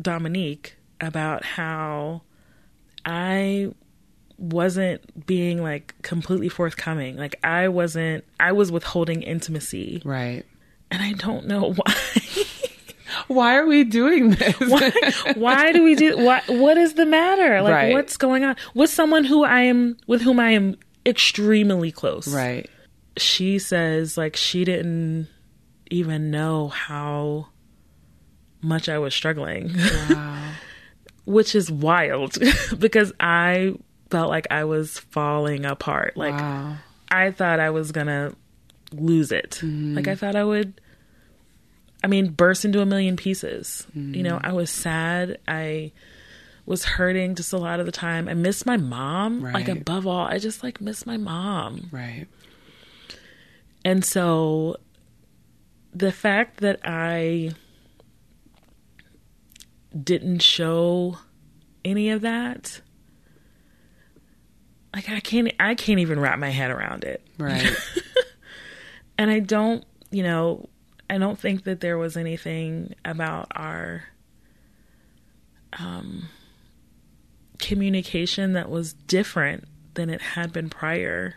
Dominique 0.00 0.76
about 1.00 1.44
how 1.44 2.22
I 3.04 3.72
wasn't 4.38 5.26
being 5.26 5.62
like 5.62 5.94
completely 6.02 6.48
forthcoming. 6.48 7.16
Like 7.16 7.36
I 7.44 7.68
wasn't 7.68 8.24
I 8.38 8.52
was 8.52 8.70
withholding 8.72 9.22
intimacy. 9.22 10.00
Right. 10.04 10.44
And 10.90 11.02
I 11.02 11.12
don't 11.12 11.46
know 11.46 11.72
why. 11.74 11.94
Why 13.28 13.56
are 13.56 13.66
we 13.66 13.84
doing 13.84 14.30
this? 14.30 14.54
why, 14.60 14.92
why 15.34 15.72
do 15.72 15.82
we 15.82 15.94
do 15.94 16.16
what 16.18 16.46
what 16.48 16.76
is 16.76 16.94
the 16.94 17.06
matter? 17.06 17.62
Like 17.62 17.72
Right. 17.72 17.92
what's 17.92 18.16
going 18.16 18.44
on? 18.44 18.56
With 18.74 18.90
someone 18.90 19.24
who 19.24 19.44
I 19.44 19.60
am 19.62 19.96
with 20.06 20.22
whom 20.22 20.38
I 20.40 20.50
am 20.50 20.76
extremely 21.06 21.90
close. 21.92 22.28
right. 22.28 22.68
She 23.16 23.58
says 23.58 24.16
like 24.16 24.36
she 24.36 24.64
didn't 24.64 25.28
even 25.90 26.30
know 26.30 26.68
how 26.68 27.48
much 28.62 28.88
I 28.88 28.98
was 28.98 29.14
struggling. 29.14 29.74
Wow. 30.10 30.52
which 31.24 31.54
is 31.54 31.70
wild 31.70 32.36
because 32.78 33.12
I 33.20 33.74
felt 34.10 34.30
like 34.30 34.46
I 34.50 34.64
was 34.64 34.98
falling 34.98 35.64
apart. 35.66 36.16
Like 36.16 36.34
wow. 36.34 36.76
I 37.10 37.30
thought 37.30 37.60
I 37.60 37.70
was 37.70 37.92
gonna 37.92 38.32
lose 38.92 39.32
it. 39.32 39.60
Mm-hmm. 39.62 39.94
Like 39.96 40.08
I 40.08 40.14
thought 40.14 40.36
I 40.36 40.44
would. 40.44 40.80
I 42.02 42.06
mean, 42.06 42.30
burst 42.30 42.64
into 42.64 42.80
a 42.80 42.86
million 42.86 43.16
pieces. 43.16 43.86
You 43.94 44.22
know, 44.22 44.40
I 44.42 44.52
was 44.52 44.70
sad. 44.70 45.38
I 45.48 45.92
was 46.64 46.84
hurting 46.84 47.34
just 47.34 47.52
a 47.52 47.58
lot 47.58 47.80
of 47.80 47.86
the 47.86 47.92
time. 47.92 48.28
I 48.28 48.34
missed 48.34 48.66
my 48.66 48.76
mom. 48.76 49.40
Like 49.42 49.68
above 49.68 50.06
all, 50.06 50.26
I 50.26 50.38
just 50.38 50.62
like 50.62 50.80
miss 50.80 51.06
my 51.06 51.16
mom. 51.16 51.88
Right. 51.90 52.26
And 53.84 54.04
so 54.04 54.76
the 55.92 56.12
fact 56.12 56.58
that 56.58 56.80
I 56.84 57.52
didn't 60.00 60.40
show 60.42 61.18
any 61.84 62.10
of 62.10 62.20
that 62.20 62.82
like 64.94 65.08
I 65.08 65.20
can't 65.20 65.50
I 65.58 65.74
can't 65.74 65.98
even 66.00 66.20
wrap 66.20 66.38
my 66.38 66.50
head 66.50 66.70
around 66.70 67.04
it. 67.04 67.26
Right. 67.38 67.74
And 69.18 69.30
I 69.32 69.40
don't, 69.40 69.84
you 70.10 70.22
know, 70.22 70.68
I 71.10 71.18
don't 71.18 71.38
think 71.38 71.64
that 71.64 71.80
there 71.80 71.98
was 71.98 72.16
anything 72.16 72.94
about 73.04 73.48
our 73.54 74.04
um 75.78 76.28
communication 77.58 78.52
that 78.54 78.70
was 78.70 78.92
different 78.92 79.64
than 79.94 80.10
it 80.10 80.20
had 80.20 80.52
been 80.52 80.70
prior. 80.70 81.34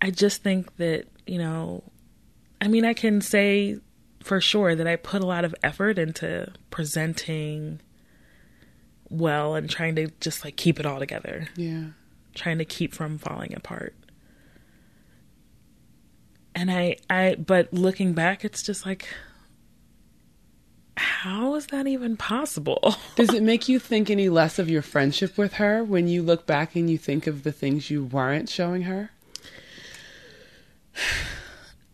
I 0.00 0.10
just 0.10 0.42
think 0.42 0.76
that, 0.78 1.06
you 1.26 1.38
know, 1.38 1.84
I 2.60 2.68
mean, 2.68 2.84
I 2.84 2.94
can 2.94 3.20
say 3.20 3.78
for 4.20 4.40
sure 4.40 4.74
that 4.74 4.86
I 4.86 4.96
put 4.96 5.22
a 5.22 5.26
lot 5.26 5.44
of 5.44 5.54
effort 5.62 5.98
into 5.98 6.50
presenting 6.70 7.80
well 9.10 9.54
and 9.54 9.68
trying 9.68 9.94
to 9.96 10.08
just 10.20 10.44
like 10.44 10.56
keep 10.56 10.80
it 10.80 10.86
all 10.86 10.98
together, 10.98 11.48
yeah. 11.56 11.84
trying 12.34 12.58
to 12.58 12.64
keep 12.64 12.94
from 12.94 13.18
falling 13.18 13.54
apart. 13.54 13.94
And 16.54 16.70
I 16.70 16.96
I 17.08 17.36
but 17.36 17.72
looking 17.72 18.12
back 18.12 18.44
it's 18.44 18.62
just 18.62 18.84
like 18.86 19.08
how 20.96 21.54
is 21.54 21.68
that 21.68 21.86
even 21.86 22.16
possible? 22.16 22.94
Does 23.16 23.32
it 23.32 23.42
make 23.42 23.68
you 23.68 23.78
think 23.78 24.10
any 24.10 24.28
less 24.28 24.58
of 24.58 24.68
your 24.68 24.82
friendship 24.82 25.38
with 25.38 25.54
her 25.54 25.82
when 25.82 26.08
you 26.08 26.22
look 26.22 26.46
back 26.46 26.76
and 26.76 26.90
you 26.90 26.98
think 26.98 27.26
of 27.26 27.44
the 27.44 27.52
things 27.52 27.90
you 27.90 28.04
weren't 28.04 28.48
showing 28.48 28.82
her? 28.82 29.10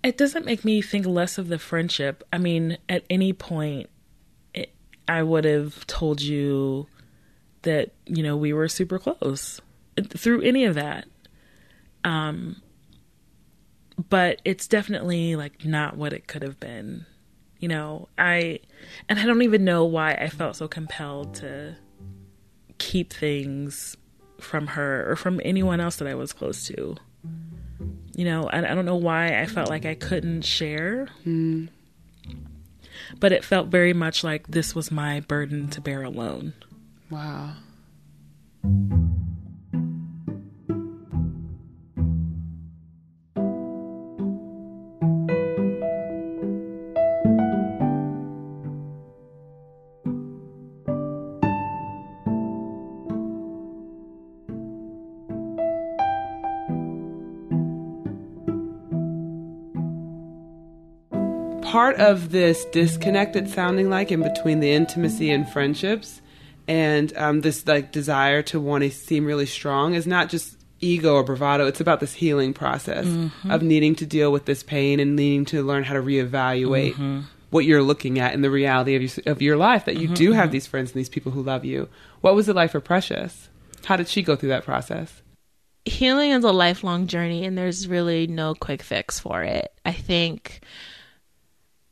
it 0.03 0.17
doesn't 0.17 0.45
make 0.45 0.65
me 0.65 0.81
think 0.83 1.07
less 1.07 1.39
of 1.39 1.49
the 1.49 1.59
friendship. 1.59 2.25
I 2.33 2.39
mean, 2.39 2.79
at 2.89 3.05
any 3.11 3.33
point, 3.33 3.89
it, 4.55 4.73
I 5.07 5.23
would 5.23 5.45
have 5.45 5.87
told 5.87 6.21
you 6.21 6.87
that 7.63 7.93
you 8.07 8.23
know 8.23 8.37
we 8.37 8.53
were 8.53 8.69
super 8.69 8.99
close 8.99 9.61
through 10.09 10.43
any 10.43 10.65
of 10.65 10.75
that. 10.75 11.07
Um, 12.05 12.63
but 14.09 14.41
it's 14.45 14.69
definitely 14.69 15.37
like 15.37 15.65
not 15.65 15.97
what 15.97 16.13
it 16.13 16.27
could 16.27 16.43
have 16.43 16.61
been. 16.61 17.07
You 17.59 17.69
know, 17.69 18.09
I 18.17 18.61
and 19.09 19.19
I 19.19 19.27
don't 19.27 19.43
even 19.43 19.65
know 19.65 19.85
why 19.85 20.13
I 20.13 20.29
felt 20.29 20.57
so 20.57 20.69
compelled 20.69 21.35
to 21.37 21.77
keep 22.79 23.13
things 23.13 23.97
from 24.41 24.69
her 24.69 25.11
or 25.11 25.17
from 25.17 25.41
anyone 25.45 25.81
else 25.81 25.97
that 25.97 26.07
I 26.07 26.15
was 26.15 26.33
close 26.33 26.65
to 26.69 26.97
you 28.15 28.25
know 28.25 28.49
I, 28.49 28.59
I 28.59 28.75
don't 28.75 28.85
know 28.85 28.97
why 28.97 29.41
i 29.41 29.47
felt 29.47 29.69
like 29.69 29.85
i 29.85 29.95
couldn't 29.95 30.43
share 30.43 31.07
hmm. 31.23 31.67
but 33.21 33.31
it 33.31 33.45
felt 33.45 33.69
very 33.69 33.93
much 33.93 34.25
like 34.25 34.49
this 34.49 34.75
was 34.75 34.91
my 34.91 35.21
burden 35.21 35.69
to 35.69 35.81
bear 35.81 36.03
alone 36.03 36.53
Wow. 37.11 37.55
Part 61.99 62.11
of 62.11 62.31
this 62.31 62.65
disconnect, 62.67 63.37
it's 63.37 63.55
sounding 63.55 63.91
like, 63.91 64.13
in 64.13 64.23
between 64.23 64.61
the 64.61 64.71
intimacy 64.71 65.31
and 65.31 65.49
friendships, 65.49 66.21
and 66.67 67.17
um, 67.17 67.41
this 67.41 67.67
like 67.67 67.93
desire 67.93 68.43
to 68.43 68.61
want 68.61 68.85
to 68.85 68.91
seem 68.91 69.25
really 69.25 69.47
strong 69.47 69.95
is 69.95 70.07
not 70.07 70.29
just 70.29 70.57
ego 70.81 71.15
or 71.15 71.25
bravado. 71.25 71.67
It's 71.67 71.81
about 71.81 72.01
this 72.01 72.15
healing 72.15 72.55
process 72.55 73.07
mm-hmm. 73.07 73.51
of 73.51 73.63
needing 73.63 73.95
to 73.97 74.07
deal 74.07 74.31
with 74.31 74.45
this 74.45 74.63
pain 74.63 75.01
and 75.01 75.17
needing 75.17 75.45
to 75.47 75.63
learn 75.63 75.85
how 75.85 75.95
to 75.95 76.03
reevaluate 76.03 76.93
mm-hmm. 76.93 77.21
what 77.51 77.65
you're 77.65 77.83
looking 77.83 78.19
at 78.19 78.35
in 78.35 78.43
the 78.43 78.51
reality 78.51 78.95
of 78.95 79.03
your, 79.03 79.33
of 79.33 79.43
your 79.43 79.57
life. 79.57 79.87
That 79.87 79.97
you 79.97 80.09
do 80.09 80.31
mm-hmm. 80.31 80.39
have 80.39 80.53
these 80.53 80.67
friends 80.67 80.91
and 80.91 80.99
these 80.99 81.09
people 81.09 81.33
who 81.33 81.43
love 81.43 81.65
you. 81.65 81.89
What 82.21 82.35
was 82.35 82.49
it 82.49 82.57
like 82.57 82.71
for 82.71 82.81
Precious? 82.81 83.49
How 83.85 83.97
did 83.97 84.09
she 84.09 84.23
go 84.23 84.37
through 84.37 84.51
that 84.51 84.65
process? 84.65 85.23
healing 85.89 86.31
is 86.31 86.45
a 86.45 86.53
lifelong 86.53 87.07
journey 87.07 87.45
and 87.45 87.57
there's 87.59 87.89
really 87.89 88.27
no 88.27 88.55
quick 88.55 88.83
fix 88.83 89.19
for 89.19 89.43
it. 89.43 89.73
I 89.85 89.93
think 89.93 90.61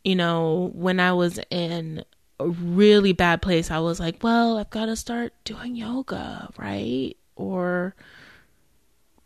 you 0.07 0.15
know, 0.15 0.71
when 0.73 1.01
I 1.01 1.13
was 1.15 1.41
in 1.51 2.05
a 2.39 2.47
really 2.47 3.13
bad 3.13 3.43
place, 3.43 3.73
I 3.73 3.81
was 3.81 3.99
like, 3.99 4.23
well, 4.23 4.57
I've 4.57 4.71
got 4.71 4.87
to 4.87 4.95
start 4.95 5.33
doing 5.43 5.75
yoga, 5.75 6.49
right? 6.57 7.17
Or 7.35 7.97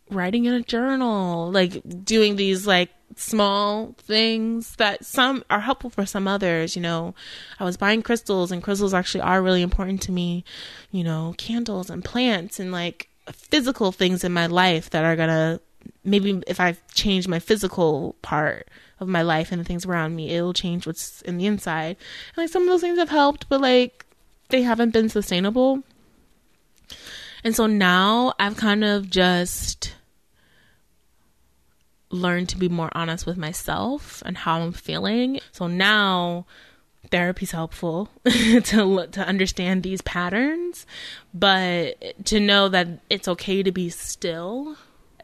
writing 0.09 0.45
in 0.45 0.55
a 0.55 0.63
journal, 0.63 1.51
like 1.51 1.83
doing 2.03 2.35
these 2.35 2.65
like 2.65 2.89
small 3.15 3.93
things 3.99 4.75
that 4.77 5.05
some 5.05 5.43
are 5.51 5.59
helpful 5.59 5.91
for 5.91 6.07
some 6.07 6.27
others, 6.27 6.75
you 6.75 6.81
know. 6.81 7.13
I 7.59 7.63
was 7.63 7.77
buying 7.77 8.01
crystals 8.01 8.51
and 8.51 8.63
crystals 8.63 8.95
actually 8.95 9.21
are 9.21 9.43
really 9.43 9.61
important 9.61 10.01
to 10.03 10.11
me, 10.11 10.43
you 10.89 11.03
know, 11.03 11.35
candles 11.37 11.91
and 11.91 12.03
plants 12.03 12.59
and 12.59 12.71
like 12.71 13.07
physical 13.31 13.91
things 13.91 14.23
in 14.23 14.33
my 14.33 14.47
life 14.47 14.89
that 14.89 15.05
are 15.05 15.15
going 15.15 15.29
to 15.29 15.61
maybe 16.03 16.41
if 16.47 16.59
I 16.59 16.75
change 16.95 17.27
my 17.27 17.37
physical 17.37 18.15
part 18.23 18.67
of 19.01 19.07
my 19.07 19.21
life 19.21 19.51
and 19.51 19.59
the 19.59 19.65
things 19.65 19.85
around 19.85 20.15
me, 20.15 20.29
it'll 20.29 20.53
change 20.53 20.87
what's 20.87 21.21
in 21.23 21.37
the 21.37 21.45
inside. 21.45 21.97
And 22.35 22.37
like 22.37 22.49
some 22.49 22.63
of 22.63 22.69
those 22.69 22.81
things 22.81 22.99
have 22.99 23.09
helped, 23.09 23.49
but 23.49 23.61
like 23.61 24.05
they 24.49 24.61
haven't 24.61 24.91
been 24.91 25.09
sustainable. 25.09 25.83
And 27.43 27.55
so 27.55 27.65
now 27.65 28.33
I've 28.39 28.57
kind 28.57 28.83
of 28.83 29.09
just 29.09 29.95
learned 32.11 32.49
to 32.49 32.57
be 32.57 32.69
more 32.69 32.91
honest 32.93 33.25
with 33.25 33.37
myself 33.37 34.21
and 34.25 34.37
how 34.37 34.61
I'm 34.61 34.73
feeling. 34.73 35.39
So 35.51 35.67
now 35.67 36.45
therapy's 37.09 37.51
helpful 37.51 38.09
to 38.25 38.83
look, 38.83 39.11
to 39.13 39.25
understand 39.25 39.83
these 39.83 40.01
patterns, 40.01 40.85
but 41.33 42.25
to 42.25 42.39
know 42.39 42.69
that 42.69 42.87
it's 43.09 43.27
okay 43.27 43.63
to 43.63 43.71
be 43.71 43.89
still, 43.89 44.77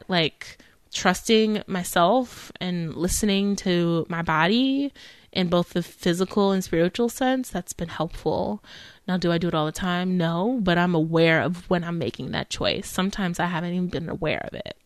like 0.08 0.58
trusting 0.92 1.62
myself 1.66 2.50
and 2.60 2.94
listening 2.94 3.56
to 3.56 4.06
my 4.08 4.22
body 4.22 4.92
in 5.32 5.48
both 5.48 5.70
the 5.70 5.82
physical 5.82 6.52
and 6.52 6.64
spiritual 6.64 7.08
sense, 7.08 7.50
that's 7.50 7.72
been 7.72 7.88
helpful. 7.88 8.62
Now, 9.06 9.16
do 9.18 9.30
I 9.32 9.38
do 9.38 9.48
it 9.48 9.54
all 9.54 9.66
the 9.66 9.72
time? 9.72 10.16
No, 10.16 10.58
but 10.62 10.78
I'm 10.78 10.94
aware 10.94 11.42
of 11.42 11.68
when 11.70 11.84
I'm 11.84 11.98
making 11.98 12.30
that 12.32 12.48
choice. 12.50 12.88
Sometimes 12.88 13.38
I 13.38 13.46
haven't 13.46 13.72
even 13.74 13.88
been 13.88 14.08
aware 14.08 14.40
of 14.50 14.54
it. 14.54 14.76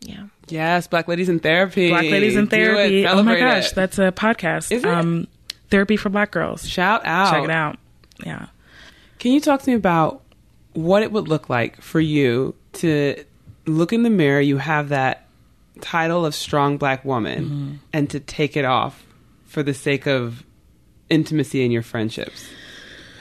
Yeah. 0.00 0.26
Yes, 0.48 0.86
Black 0.86 1.06
Ladies 1.08 1.28
in 1.28 1.40
Therapy. 1.40 1.90
black 1.90 2.04
ladies 2.04 2.34
in 2.34 2.46
Do 2.46 2.56
it. 2.56 2.58
therapy 2.58 3.06
oh 3.06 3.22
my 3.22 3.38
gosh 3.38 3.70
it. 3.70 3.74
that's 3.74 3.98
a 3.98 4.10
podcast 4.10 4.72
Is 4.72 4.82
it? 4.82 4.88
um 4.90 5.28
therapy 5.70 5.96
for 5.96 6.08
black 6.08 6.30
girls 6.32 6.66
Shout 6.66 7.02
out. 7.04 7.30
check 7.32 7.44
it 7.44 7.50
out 7.50 7.78
yeah 8.24 8.46
Can 9.18 9.32
you 9.32 9.40
talk 9.40 9.60
to 9.62 9.70
me 9.70 9.76
about 9.76 10.22
what 10.72 11.02
it 11.02 11.12
would 11.12 11.28
look 11.28 11.48
like 11.50 11.80
for 11.82 12.00
you 12.00 12.54
to 12.74 13.22
look 13.76 13.92
in 13.92 14.02
the 14.02 14.10
mirror? 14.10 14.40
You 14.40 14.58
have 14.58 14.88
that 14.90 15.26
title 15.80 16.26
of 16.26 16.34
strong 16.34 16.76
black 16.78 17.04
woman 17.04 17.44
Mm-hmm. 17.44 17.74
and 17.92 18.10
to 18.10 18.20
take 18.20 18.56
it 18.56 18.64
off 18.64 19.02
for 19.46 19.62
the 19.62 19.74
sake 19.74 20.06
of 20.06 20.44
intimacy 21.08 21.64
in 21.64 21.70
your 21.70 21.82
friendships. 21.82 22.48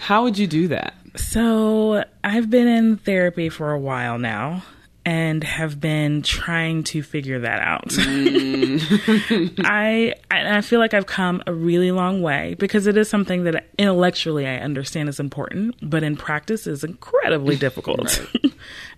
How 0.02 0.24
would 0.24 0.38
you 0.38 0.48
do 0.48 0.68
that? 0.70 0.94
So 1.16 2.04
I've 2.24 2.50
been 2.50 2.68
in 2.68 2.98
therapy 2.98 3.50
for 3.50 3.72
a 3.72 3.80
while 3.80 4.18
now 4.20 4.64
and 5.10 5.44
have 5.44 5.82
been 5.82 6.22
trying 6.22 6.84
to 6.84 7.02
figure 7.02 7.40
that 7.40 7.60
out. 7.62 7.88
I 9.66 10.14
I 10.30 10.62
feel 10.62 10.80
like 10.80 10.94
I've 10.94 11.08
come 11.08 11.42
a 11.48 11.54
really 11.54 11.92
long 11.92 12.22
way 12.22 12.56
because 12.60 12.86
it 12.86 12.96
is 12.96 13.10
something 13.10 13.46
that 13.46 13.66
intellectually 13.80 14.46
I 14.46 14.58
understand 14.58 15.10
is 15.10 15.20
important, 15.20 15.78
but 15.82 16.04
in 16.04 16.16
practice 16.16 16.68
is 16.68 16.84
incredibly 16.84 17.56
difficult. 17.66 18.24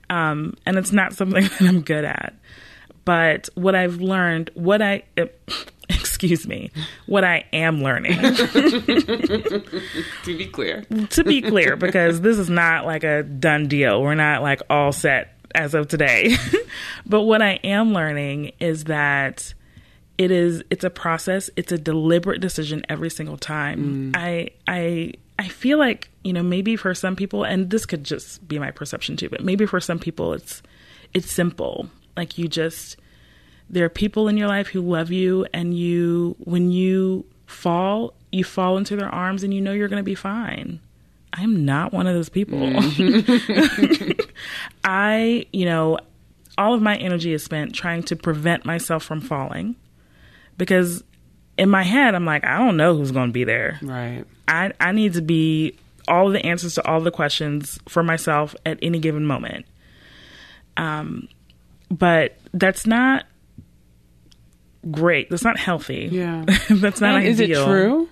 um, 0.10 0.58
and 0.66 0.78
it's 0.78 0.92
not 0.92 1.14
something 1.14 1.46
that 1.46 1.62
I'm 1.62 1.80
good 1.80 2.04
at. 2.04 2.34
But 3.06 3.48
what 3.56 3.74
I've 3.74 4.02
learned, 4.02 4.52
what 4.54 4.82
I 4.82 5.04
excuse 5.88 6.46
me, 6.46 6.72
what 7.06 7.24
I 7.24 7.46
am 7.54 7.82
learning. 7.82 8.18
to 8.20 9.64
be 10.26 10.46
clear. 10.46 10.82
to 11.12 11.24
be 11.24 11.42
clear, 11.42 11.78
because 11.78 12.20
this 12.20 12.38
is 12.38 12.50
not 12.50 12.86
like 12.86 13.06
a 13.06 13.24
done 13.24 13.70
deal. 13.70 14.02
We're 14.02 14.16
not 14.16 14.42
like 14.42 14.62
all 14.70 14.92
set 14.92 15.38
as 15.56 15.74
of 15.74 15.88
today. 15.88 16.36
but 17.06 17.24
what 17.24 17.42
I 17.42 17.60
am 17.64 17.94
learning 17.94 18.54
is 18.60 18.86
that 18.86 19.54
it 20.18 20.32
is 20.32 20.64
it's 20.70 20.84
a 20.84 20.90
process, 20.90 21.50
it's 21.56 21.72
a 21.72 21.78
deliberate 21.78 22.42
decision 22.42 22.84
every 22.90 23.10
single 23.10 23.38
time. 23.38 24.12
Mm. 24.14 24.18
I 24.18 24.50
I 24.68 25.14
I 25.40 25.48
feel 25.48 25.78
like, 25.78 26.10
you 26.24 26.34
know, 26.34 26.44
maybe 26.44 26.76
for 26.76 26.94
some 26.94 27.16
people 27.16 27.44
and 27.44 27.70
this 27.70 27.86
could 27.86 28.04
just 28.04 28.48
be 28.48 28.60
my 28.60 28.72
perception 28.72 29.18
too, 29.18 29.30
but 29.30 29.44
maybe 29.44 29.66
for 29.66 29.80
some 29.80 30.00
people 30.00 30.34
it's 30.34 30.62
it's 31.14 31.32
simple. 31.32 31.90
Like 32.16 32.38
you 32.38 32.48
just 32.48 32.98
there 33.72 33.86
are 33.86 33.90
people 33.90 34.28
in 34.28 34.36
your 34.36 34.50
life 34.50 34.68
who 34.68 34.82
love 34.82 35.12
you, 35.12 35.48
and 35.54 35.76
you, 35.76 36.36
when 36.40 36.72
you 36.72 37.26
fall, 37.46 38.14
you 38.32 38.44
fall 38.44 38.78
into 38.78 38.98
their 38.98 39.10
arms 39.10 39.44
and 39.44 39.54
you 39.54 39.62
know 39.62 39.72
you're 39.72 39.88
going 39.88 40.02
to 40.02 40.04
be 40.04 40.14
fine. 40.14 40.82
I'm 41.34 41.66
not 41.66 41.94
one 41.94 42.08
of 42.08 42.14
those 42.14 42.30
people. 42.30 42.60
Mm. 42.60 44.30
I, 44.84 45.46
you 45.54 45.66
know, 45.66 45.98
all 46.58 46.74
of 46.74 46.82
my 46.82 46.98
energy 46.98 47.34
is 47.34 47.44
spent 47.44 47.74
trying 47.74 48.04
to 48.04 48.16
prevent 48.16 48.66
myself 48.66 49.04
from 49.04 49.22
falling 49.22 49.76
because 50.58 51.04
in 51.58 51.70
my 51.70 51.84
head, 51.84 52.16
I'm 52.16 52.26
like, 52.26 52.44
I 52.44 52.58
don't 52.58 52.78
know 52.78 52.96
who's 52.96 53.12
going 53.12 53.30
to 53.30 53.34
be 53.34 53.44
there. 53.44 53.80
Right. 53.82 54.26
I, 54.48 54.72
I 54.80 54.92
need 54.92 55.14
to 55.14 55.22
be 55.22 55.78
all 56.08 56.28
of 56.28 56.34
the 56.34 56.46
answers 56.46 56.76
to 56.76 56.88
all 56.88 57.00
the 57.00 57.12
questions 57.12 57.80
for 57.88 58.04
myself 58.04 58.56
at 58.66 58.80
any 58.82 59.00
given 59.00 59.26
moment. 59.26 59.66
Um, 60.78 61.28
but 61.90 62.38
that's 62.54 62.86
not 62.86 63.26
great. 64.90 65.30
That's 65.30 65.44
not 65.44 65.58
healthy. 65.58 66.10
Yeah. 66.12 66.46
that's 66.70 67.00
not 67.02 67.16
and 67.16 67.28
ideal. 67.28 67.32
Is 67.32 67.40
it 67.40 67.66
true? 67.66 68.10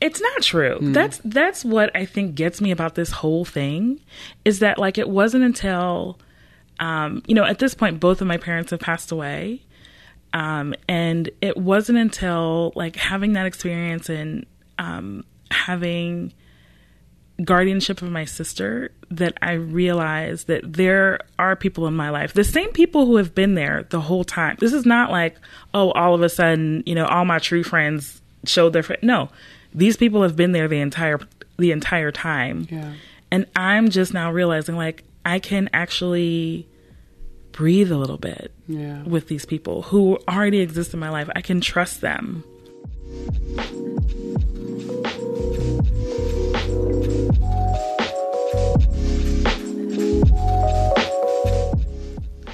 It's 0.00 0.20
not 0.20 0.42
true. 0.42 0.78
Mm. 0.80 0.94
That's 0.94 1.20
that's 1.24 1.64
what 1.64 1.94
I 1.96 2.04
think 2.04 2.34
gets 2.34 2.60
me 2.60 2.70
about 2.70 2.94
this 2.94 3.10
whole 3.10 3.44
thing 3.44 4.00
is 4.44 4.60
that 4.60 4.78
like 4.78 4.98
it 4.98 5.08
wasn't 5.08 5.44
until 5.44 6.18
um, 6.80 7.22
you 7.26 7.34
know, 7.34 7.44
at 7.44 7.58
this 7.58 7.74
point 7.74 7.98
both 7.98 8.20
of 8.20 8.26
my 8.26 8.36
parents 8.36 8.70
have 8.70 8.80
passed 8.80 9.10
away. 9.10 9.62
Um, 10.32 10.74
and 10.88 11.30
it 11.40 11.56
wasn't 11.56 11.98
until 11.98 12.72
like 12.76 12.96
having 12.96 13.32
that 13.32 13.46
experience 13.46 14.08
and 14.08 14.46
um, 14.78 15.24
having 15.50 16.32
guardianship 17.44 18.02
of 18.02 18.10
my 18.10 18.24
sister 18.24 18.90
that 19.10 19.38
I 19.40 19.52
realized 19.52 20.48
that 20.48 20.72
there 20.72 21.20
are 21.38 21.56
people 21.56 21.86
in 21.86 21.94
my 21.94 22.10
life, 22.10 22.34
the 22.34 22.44
same 22.44 22.72
people 22.72 23.06
who 23.06 23.16
have 23.16 23.34
been 23.34 23.54
there 23.54 23.86
the 23.90 24.00
whole 24.00 24.24
time. 24.24 24.56
This 24.60 24.72
is 24.72 24.84
not 24.84 25.10
like, 25.10 25.36
oh, 25.72 25.92
all 25.92 26.14
of 26.14 26.22
a 26.22 26.28
sudden, 26.28 26.82
you 26.84 26.94
know, 26.94 27.06
all 27.06 27.24
my 27.24 27.38
true 27.38 27.62
friends 27.62 28.20
showed 28.44 28.72
their 28.72 28.82
friend. 28.82 29.02
No, 29.02 29.30
these 29.74 29.96
people 29.96 30.22
have 30.22 30.36
been 30.36 30.52
there 30.52 30.68
the 30.68 30.80
entire 30.80 31.20
the 31.58 31.72
entire 31.72 32.12
time. 32.12 32.66
Yeah. 32.70 32.94
And 33.30 33.46
I'm 33.56 33.90
just 33.90 34.14
now 34.14 34.30
realizing 34.32 34.76
like 34.76 35.04
I 35.24 35.38
can 35.38 35.68
actually 35.72 36.66
breathe 37.52 37.90
a 37.90 37.98
little 37.98 38.18
bit 38.18 38.52
yeah. 38.66 39.02
with 39.02 39.28
these 39.28 39.44
people 39.44 39.82
who 39.82 40.18
already 40.28 40.60
exist 40.60 40.94
in 40.94 41.00
my 41.00 41.10
life. 41.10 41.28
I 41.34 41.42
can 41.42 41.60
trust 41.60 42.00
them. 42.00 42.44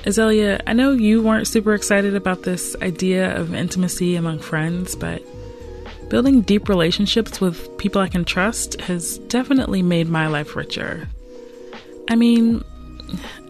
Azalia, 0.05 0.61
I 0.67 0.75
know 0.75 0.93
you 0.93 1.23
weren't 1.23 1.47
super 1.47 1.73
excited 1.73 2.15
about 2.15 2.43
this 2.43 2.77
idea 2.83 3.35
of 3.37 3.55
intimacy 3.55 4.17
among 4.17 4.39
friends, 4.39 4.95
but 4.95 5.23
building 6.09 6.43
deep 6.43 6.69
relationships 6.69 7.41
with 7.41 7.77
people 7.79 8.01
I 8.01 8.09
can 8.09 8.25
trust 8.25 8.81
has 8.83 9.19
definitely 9.19 9.83
made 9.83 10.09
my 10.09 10.27
life 10.27 10.57
richer. 10.57 11.09
I 12.09 12.17
mean, 12.17 12.63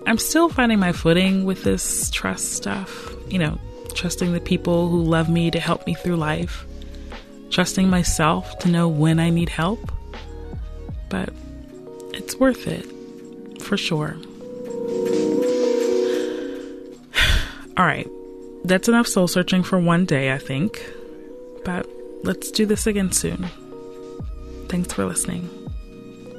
I'm 0.06 0.18
still 0.18 0.48
finding 0.48 0.78
my 0.78 0.92
footing 0.92 1.44
with 1.44 1.64
this 1.64 2.10
trust 2.10 2.52
stuff. 2.52 3.12
You 3.28 3.38
know, 3.38 3.58
trusting 3.94 4.32
the 4.32 4.40
people 4.40 4.88
who 4.88 5.02
love 5.02 5.28
me 5.28 5.50
to 5.50 5.60
help 5.60 5.86
me 5.86 5.94
through 5.94 6.16
life, 6.16 6.66
trusting 7.50 7.88
myself 7.88 8.58
to 8.60 8.68
know 8.68 8.88
when 8.88 9.18
I 9.18 9.30
need 9.30 9.48
help. 9.48 9.92
But 11.08 11.30
it's 12.12 12.36
worth 12.36 12.66
it, 12.66 13.62
for 13.62 13.76
sure. 13.76 14.16
All 17.76 17.84
right, 17.84 18.08
that's 18.64 18.88
enough 18.88 19.06
soul 19.06 19.28
searching 19.28 19.62
for 19.62 19.78
one 19.78 20.04
day, 20.04 20.32
I 20.32 20.38
think. 20.38 20.84
But 21.64 21.88
let's 22.24 22.50
do 22.50 22.66
this 22.66 22.86
again 22.86 23.12
soon. 23.12 23.46
Thanks 24.68 24.92
for 24.92 25.04
listening. 25.04 25.48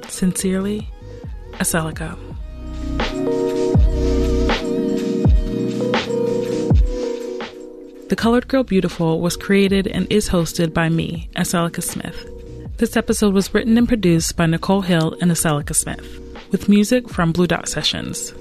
Sincerely, 0.08 0.88
Aseloka. 1.52 2.16
The 8.08 8.16
Colored 8.16 8.48
Girl 8.48 8.62
Beautiful 8.62 9.20
was 9.20 9.36
created 9.36 9.86
and 9.86 10.06
is 10.10 10.28
hosted 10.28 10.72
by 10.72 10.88
me, 10.88 11.28
Aseloka 11.36 11.82
Smith. 11.82 12.28
This 12.78 12.96
episode 12.96 13.34
was 13.34 13.54
written 13.54 13.78
and 13.78 13.88
produced 13.88 14.36
by 14.36 14.46
Nichole 14.46 14.84
Hill 14.84 15.16
and 15.20 15.30
Aseloka 15.30 15.74
Smith, 15.74 16.20
with 16.50 16.68
music 16.68 17.08
from 17.08 17.32
Blue 17.32 17.46
Dot 17.46 17.68
Sessions. 17.68 18.32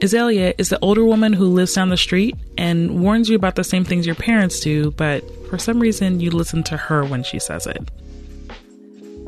Azalia 0.00 0.54
is 0.56 0.70
the 0.70 0.78
older 0.80 1.04
woman 1.04 1.34
who 1.34 1.46
lives 1.46 1.74
down 1.74 1.90
the 1.90 1.96
street 1.96 2.34
and 2.56 3.02
warns 3.02 3.28
you 3.28 3.36
about 3.36 3.56
the 3.56 3.64
same 3.64 3.84
things 3.84 4.06
your 4.06 4.14
parents 4.14 4.60
do, 4.60 4.90
but 4.92 5.22
for 5.48 5.58
some 5.58 5.78
reason 5.78 6.20
you 6.20 6.30
listen 6.30 6.62
to 6.64 6.76
her 6.76 7.04
when 7.04 7.22
she 7.22 7.38
says 7.38 7.66
it. 7.66 7.90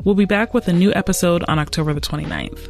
We'll 0.03 0.15
be 0.15 0.25
back 0.25 0.53
with 0.53 0.67
a 0.67 0.73
new 0.73 0.91
episode 0.93 1.43
on 1.47 1.59
October 1.59 1.93
the 1.93 2.01
29th. 2.01 2.69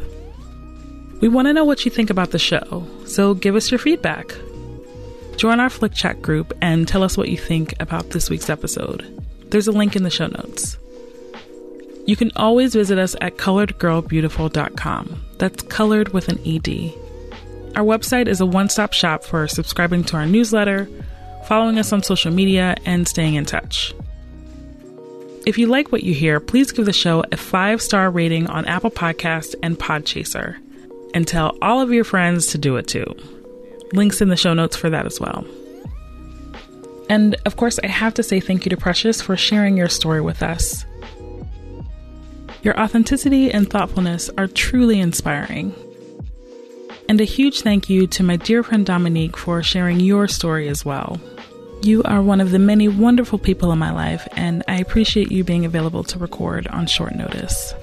We 1.21 1.29
want 1.29 1.47
to 1.47 1.53
know 1.53 1.63
what 1.63 1.85
you 1.85 1.91
think 1.91 2.09
about 2.09 2.31
the 2.31 2.39
show, 2.39 2.85
so 3.05 3.33
give 3.33 3.55
us 3.55 3.71
your 3.71 3.79
feedback. 3.79 4.35
Join 5.37 5.61
our 5.61 5.69
Flick 5.69 5.93
Chat 5.93 6.21
group 6.21 6.51
and 6.61 6.85
tell 6.85 7.03
us 7.03 7.17
what 7.17 7.29
you 7.29 7.37
think 7.37 7.73
about 7.79 8.09
this 8.09 8.29
week's 8.29 8.49
episode. 8.49 9.23
There's 9.49 9.67
a 9.67 9.71
link 9.71 9.95
in 9.95 10.03
the 10.03 10.09
show 10.09 10.27
notes. 10.27 10.77
You 12.05 12.17
can 12.17 12.31
always 12.35 12.73
visit 12.73 12.97
us 12.97 13.15
at 13.21 13.37
coloredgirlbeautiful.com. 13.37 15.25
That's 15.37 15.63
colored 15.63 16.09
with 16.09 16.27
an 16.27 16.39
ED. 16.45 16.93
Our 17.75 17.83
website 17.83 18.27
is 18.27 18.39
a 18.39 18.45
one 18.45 18.69
stop 18.69 18.93
shop 18.93 19.23
for 19.23 19.47
subscribing 19.47 20.03
to 20.05 20.17
our 20.17 20.27
newsletter, 20.27 20.87
following 21.47 21.79
us 21.79 21.91
on 21.91 22.03
social 22.03 22.31
media, 22.31 22.75
and 22.85 23.07
staying 23.07 23.33
in 23.33 23.45
touch. 23.45 23.95
If 25.47 25.57
you 25.57 25.67
like 25.67 25.91
what 25.91 26.03
you 26.03 26.13
hear, 26.13 26.39
please 26.39 26.71
give 26.71 26.85
the 26.85 26.93
show 26.93 27.23
a 27.31 27.37
five 27.37 27.81
star 27.81 28.11
rating 28.11 28.47
on 28.47 28.65
Apple 28.65 28.91
Podcast 28.91 29.55
and 29.63 29.77
Podchaser, 29.77 30.57
and 31.15 31.27
tell 31.27 31.57
all 31.61 31.81
of 31.81 31.91
your 31.91 32.03
friends 32.03 32.47
to 32.47 32.59
do 32.59 32.77
it 32.77 32.87
too. 32.87 33.05
Links 33.91 34.21
in 34.21 34.29
the 34.29 34.37
show 34.37 34.53
notes 34.53 34.75
for 34.75 34.91
that 34.91 35.07
as 35.07 35.19
well. 35.19 35.43
And 37.09 37.35
of 37.45 37.57
course, 37.57 37.79
I 37.83 37.87
have 37.87 38.13
to 38.15 38.23
say 38.23 38.39
thank 38.39 38.65
you 38.65 38.69
to 38.69 38.77
Precious 38.77 39.21
for 39.21 39.35
sharing 39.35 39.77
your 39.77 39.89
story 39.89 40.21
with 40.21 40.43
us. 40.43 40.85
Your 42.61 42.79
authenticity 42.79 43.51
and 43.51 43.69
thoughtfulness 43.69 44.29
are 44.37 44.47
truly 44.47 44.99
inspiring. 44.99 45.75
And 47.09 47.19
a 47.19 47.25
huge 47.25 47.61
thank 47.61 47.89
you 47.89 48.07
to 48.07 48.23
my 48.23 48.37
dear 48.37 48.63
friend 48.63 48.85
Dominique 48.85 49.37
for 49.37 49.61
sharing 49.61 49.99
your 49.99 50.27
story 50.27 50.67
as 50.69 50.85
well. 50.85 51.19
You 51.81 52.01
are 52.03 52.21
one 52.21 52.39
of 52.39 52.51
the 52.51 52.59
many 52.59 52.87
wonderful 52.87 53.37
people 53.37 53.71
in 53.73 53.79
my 53.79 53.91
life, 53.91 54.25
and 54.31 54.63
I 54.69 54.77
appreciate 54.77 55.31
you 55.31 55.43
being 55.43 55.65
available 55.65 56.03
to 56.05 56.17
record 56.17 56.65
on 56.67 56.87
short 56.87 57.13
notice. 57.13 57.73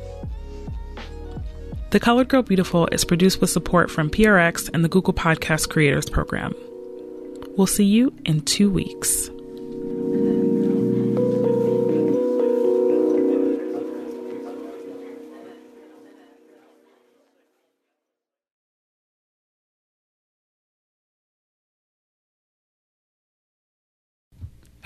The 1.91 2.01
Colored 2.01 2.29
Girl 2.29 2.43
Beautiful 2.43 2.87
is 2.93 3.05
produced 3.05 3.41
with 3.41 3.51
support 3.51 3.91
from 3.91 4.11
PRX 4.11 4.71
and 4.73 4.83
the 4.83 4.89
Google 4.89 5.13
Podcast 5.13 5.69
Creators 5.69 6.09
Program. 6.09 6.55
We'll 7.57 7.67
see 7.67 7.85
you 7.85 8.15
in 8.25 8.41
two 8.41 8.71
weeks. 8.71 9.29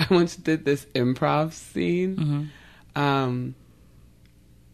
I 0.11 0.15
once 0.15 0.37
did 0.37 0.65
this 0.65 0.87
improv 0.95 1.53
scene. 1.53 2.17
Mm-hmm. 2.17 3.01
Um, 3.01 3.55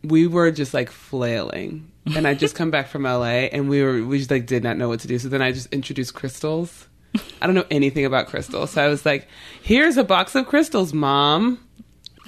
we 0.03 0.27
were 0.27 0.51
just 0.51 0.73
like 0.75 0.90
flailing. 0.90 1.90
And 2.16 2.27
I 2.27 2.35
just 2.35 2.55
come 2.61 2.71
back 2.71 2.88
from 2.88 3.03
LA 3.05 3.49
and 3.53 3.69
we 3.69 3.83
were 3.83 4.03
we 4.05 4.19
just 4.19 4.31
like 4.31 4.47
did 4.47 4.62
not 4.62 4.77
know 4.77 4.88
what 4.88 5.01
to 5.01 5.09
do. 5.09 5.19
So 5.19 5.29
then 5.29 5.43
I 5.43 5.53
just 5.53 5.73
introduced 5.73 6.14
crystals. 6.14 6.88
I 7.43 7.47
don't 7.47 7.55
know 7.55 7.66
anything 7.71 8.05
about 8.05 8.29
crystals. 8.29 8.71
So 8.71 8.83
I 8.85 8.88
was 8.88 9.05
like, 9.05 9.27
"Here's 9.62 9.97
a 9.97 10.05
box 10.05 10.35
of 10.35 10.47
crystals, 10.47 10.93
mom." 10.93 11.59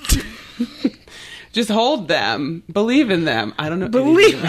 just 1.53 1.71
hold 1.71 2.09
them. 2.09 2.62
Believe 2.71 3.11
in 3.11 3.25
them. 3.25 3.55
I 3.59 3.69
don't 3.69 3.79
know. 3.79 3.88
Believe- 3.88 4.45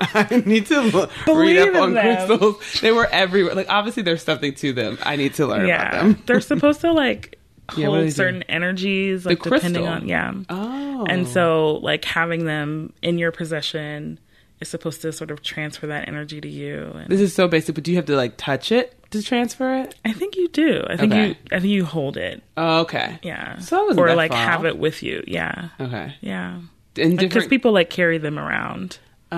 I 0.00 0.42
need 0.44 0.66
to 0.66 0.80
look, 0.80 1.10
read 1.10 1.24
Believe 1.26 1.74
up 1.74 1.82
on 1.82 1.94
them. 1.94 2.26
crystals. 2.26 2.80
They 2.80 2.92
were 2.92 3.06
everywhere. 3.06 3.54
Like 3.54 3.70
obviously 3.70 4.02
there's 4.02 4.22
something 4.22 4.54
to 4.56 4.72
them. 4.72 4.98
I 5.02 5.16
need 5.16 5.34
to 5.34 5.46
learn 5.46 5.64
about 5.66 5.92
them. 5.92 6.22
they're 6.26 6.40
supposed 6.40 6.80
to 6.82 6.92
like 6.92 7.35
Yeah, 7.76 7.86
hold 7.86 7.98
they 8.00 8.04
do? 8.06 8.10
certain 8.10 8.42
energies, 8.44 9.24
like 9.26 9.42
depending 9.42 9.84
crystal. 9.84 9.86
on 9.86 10.08
yeah. 10.08 10.32
Oh. 10.48 11.06
And 11.08 11.26
so, 11.26 11.74
like 11.82 12.04
having 12.04 12.44
them 12.44 12.92
in 13.02 13.18
your 13.18 13.32
possession 13.32 14.18
is 14.60 14.68
supposed 14.68 15.02
to 15.02 15.12
sort 15.12 15.30
of 15.30 15.42
transfer 15.42 15.86
that 15.88 16.08
energy 16.08 16.40
to 16.40 16.48
you. 16.48 16.92
And 16.94 17.08
This 17.10 17.20
is 17.20 17.34
so 17.34 17.46
basic, 17.48 17.74
but 17.74 17.84
do 17.84 17.90
you 17.90 17.96
have 17.96 18.06
to 18.06 18.16
like 18.16 18.36
touch 18.36 18.72
it 18.72 18.94
to 19.10 19.22
transfer 19.22 19.76
it? 19.82 19.94
I 20.04 20.12
think 20.12 20.36
you 20.36 20.48
do. 20.48 20.82
I 20.88 20.96
think 20.96 21.12
Okay. 21.12 21.28
you. 21.28 21.34
I 21.52 21.60
think 21.60 21.72
you 21.72 21.84
hold 21.84 22.16
it. 22.16 22.42
Oh, 22.56 22.80
okay. 22.80 23.18
Yeah. 23.22 23.58
So 23.58 23.88
that 23.90 23.98
or 23.98 24.14
like 24.14 24.30
far 24.32 24.40
have 24.40 24.64
it 24.64 24.78
with 24.78 25.02
you. 25.02 25.22
Yeah. 25.26 25.68
Okay. 25.80 26.14
Yeah. 26.20 26.60
And 26.98 27.18
Because 27.18 27.18
different. 27.18 27.50
people 27.50 27.72
like 27.72 27.90
carry 27.90 28.16
them 28.16 28.38
around, 28.38 28.98
oh, 29.32 29.36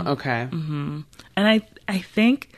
mm-hmm. 0.00 0.08
okay. 0.08 0.48
Mm-hmm. 0.50 1.00
and 1.36 1.48
I 1.48 1.62
I 1.88 1.98
think 2.00 2.50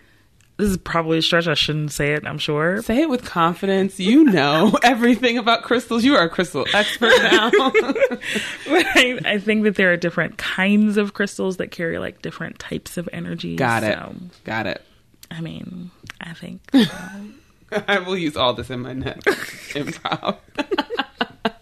this 0.61 0.71
is 0.71 0.77
probably 0.77 1.19
a 1.19 1.23
stretch. 1.23 1.49
I 1.49 1.55
shouldn't 1.55 1.93
say 1.93 2.13
it. 2.13 2.27
I'm 2.27 2.39
sure. 2.39 2.83
Say 2.83 3.03
it 3.03 3.09
with 3.09 3.25
confidence. 3.25 3.99
You 3.99 4.25
know 4.25 4.77
everything 4.83 5.39
about 5.39 5.63
crystals. 5.63 6.05
You 6.05 6.17
are 6.17 6.25
a 6.25 6.29
crystal 6.29 6.67
expert 6.75 7.13
now. 7.23 7.51
I, 7.55 9.19
I 9.25 9.39
think 9.39 9.65
that 9.65 9.77
there 9.77 9.93
are 9.93 9.97
different 9.97 10.37
kinds 10.37 10.97
of 10.97 11.15
crystals 11.15 11.57
that 11.57 11.71
carry 11.71 11.99
like 11.99 12.23
different 12.23 12.59
types 12.59 12.97
of 12.97 13.09
energy. 13.13 13.57
Got 13.57 13.85
it. 13.85 13.95
So, 13.95 14.15
Got 14.45 14.67
it. 14.67 14.83
I 15.31 15.41
mean, 15.41 15.91
I 16.21 16.35
think 16.35 16.61
I 17.89 18.01
will 18.01 18.17
use 18.19 18.37
all 18.37 18.53
this 18.53 18.69
in 18.69 18.81
my 18.81 18.93
next 18.93 19.25
improv. 19.75 20.39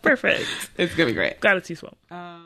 perfect. 0.02 0.46
It's 0.76 0.94
gonna 0.94 1.10
be 1.10 1.14
great. 1.14 1.38
Got 1.40 1.58
it, 1.58 1.64
too 1.64 1.76
swell. 1.76 1.96
Uh, 2.10 2.38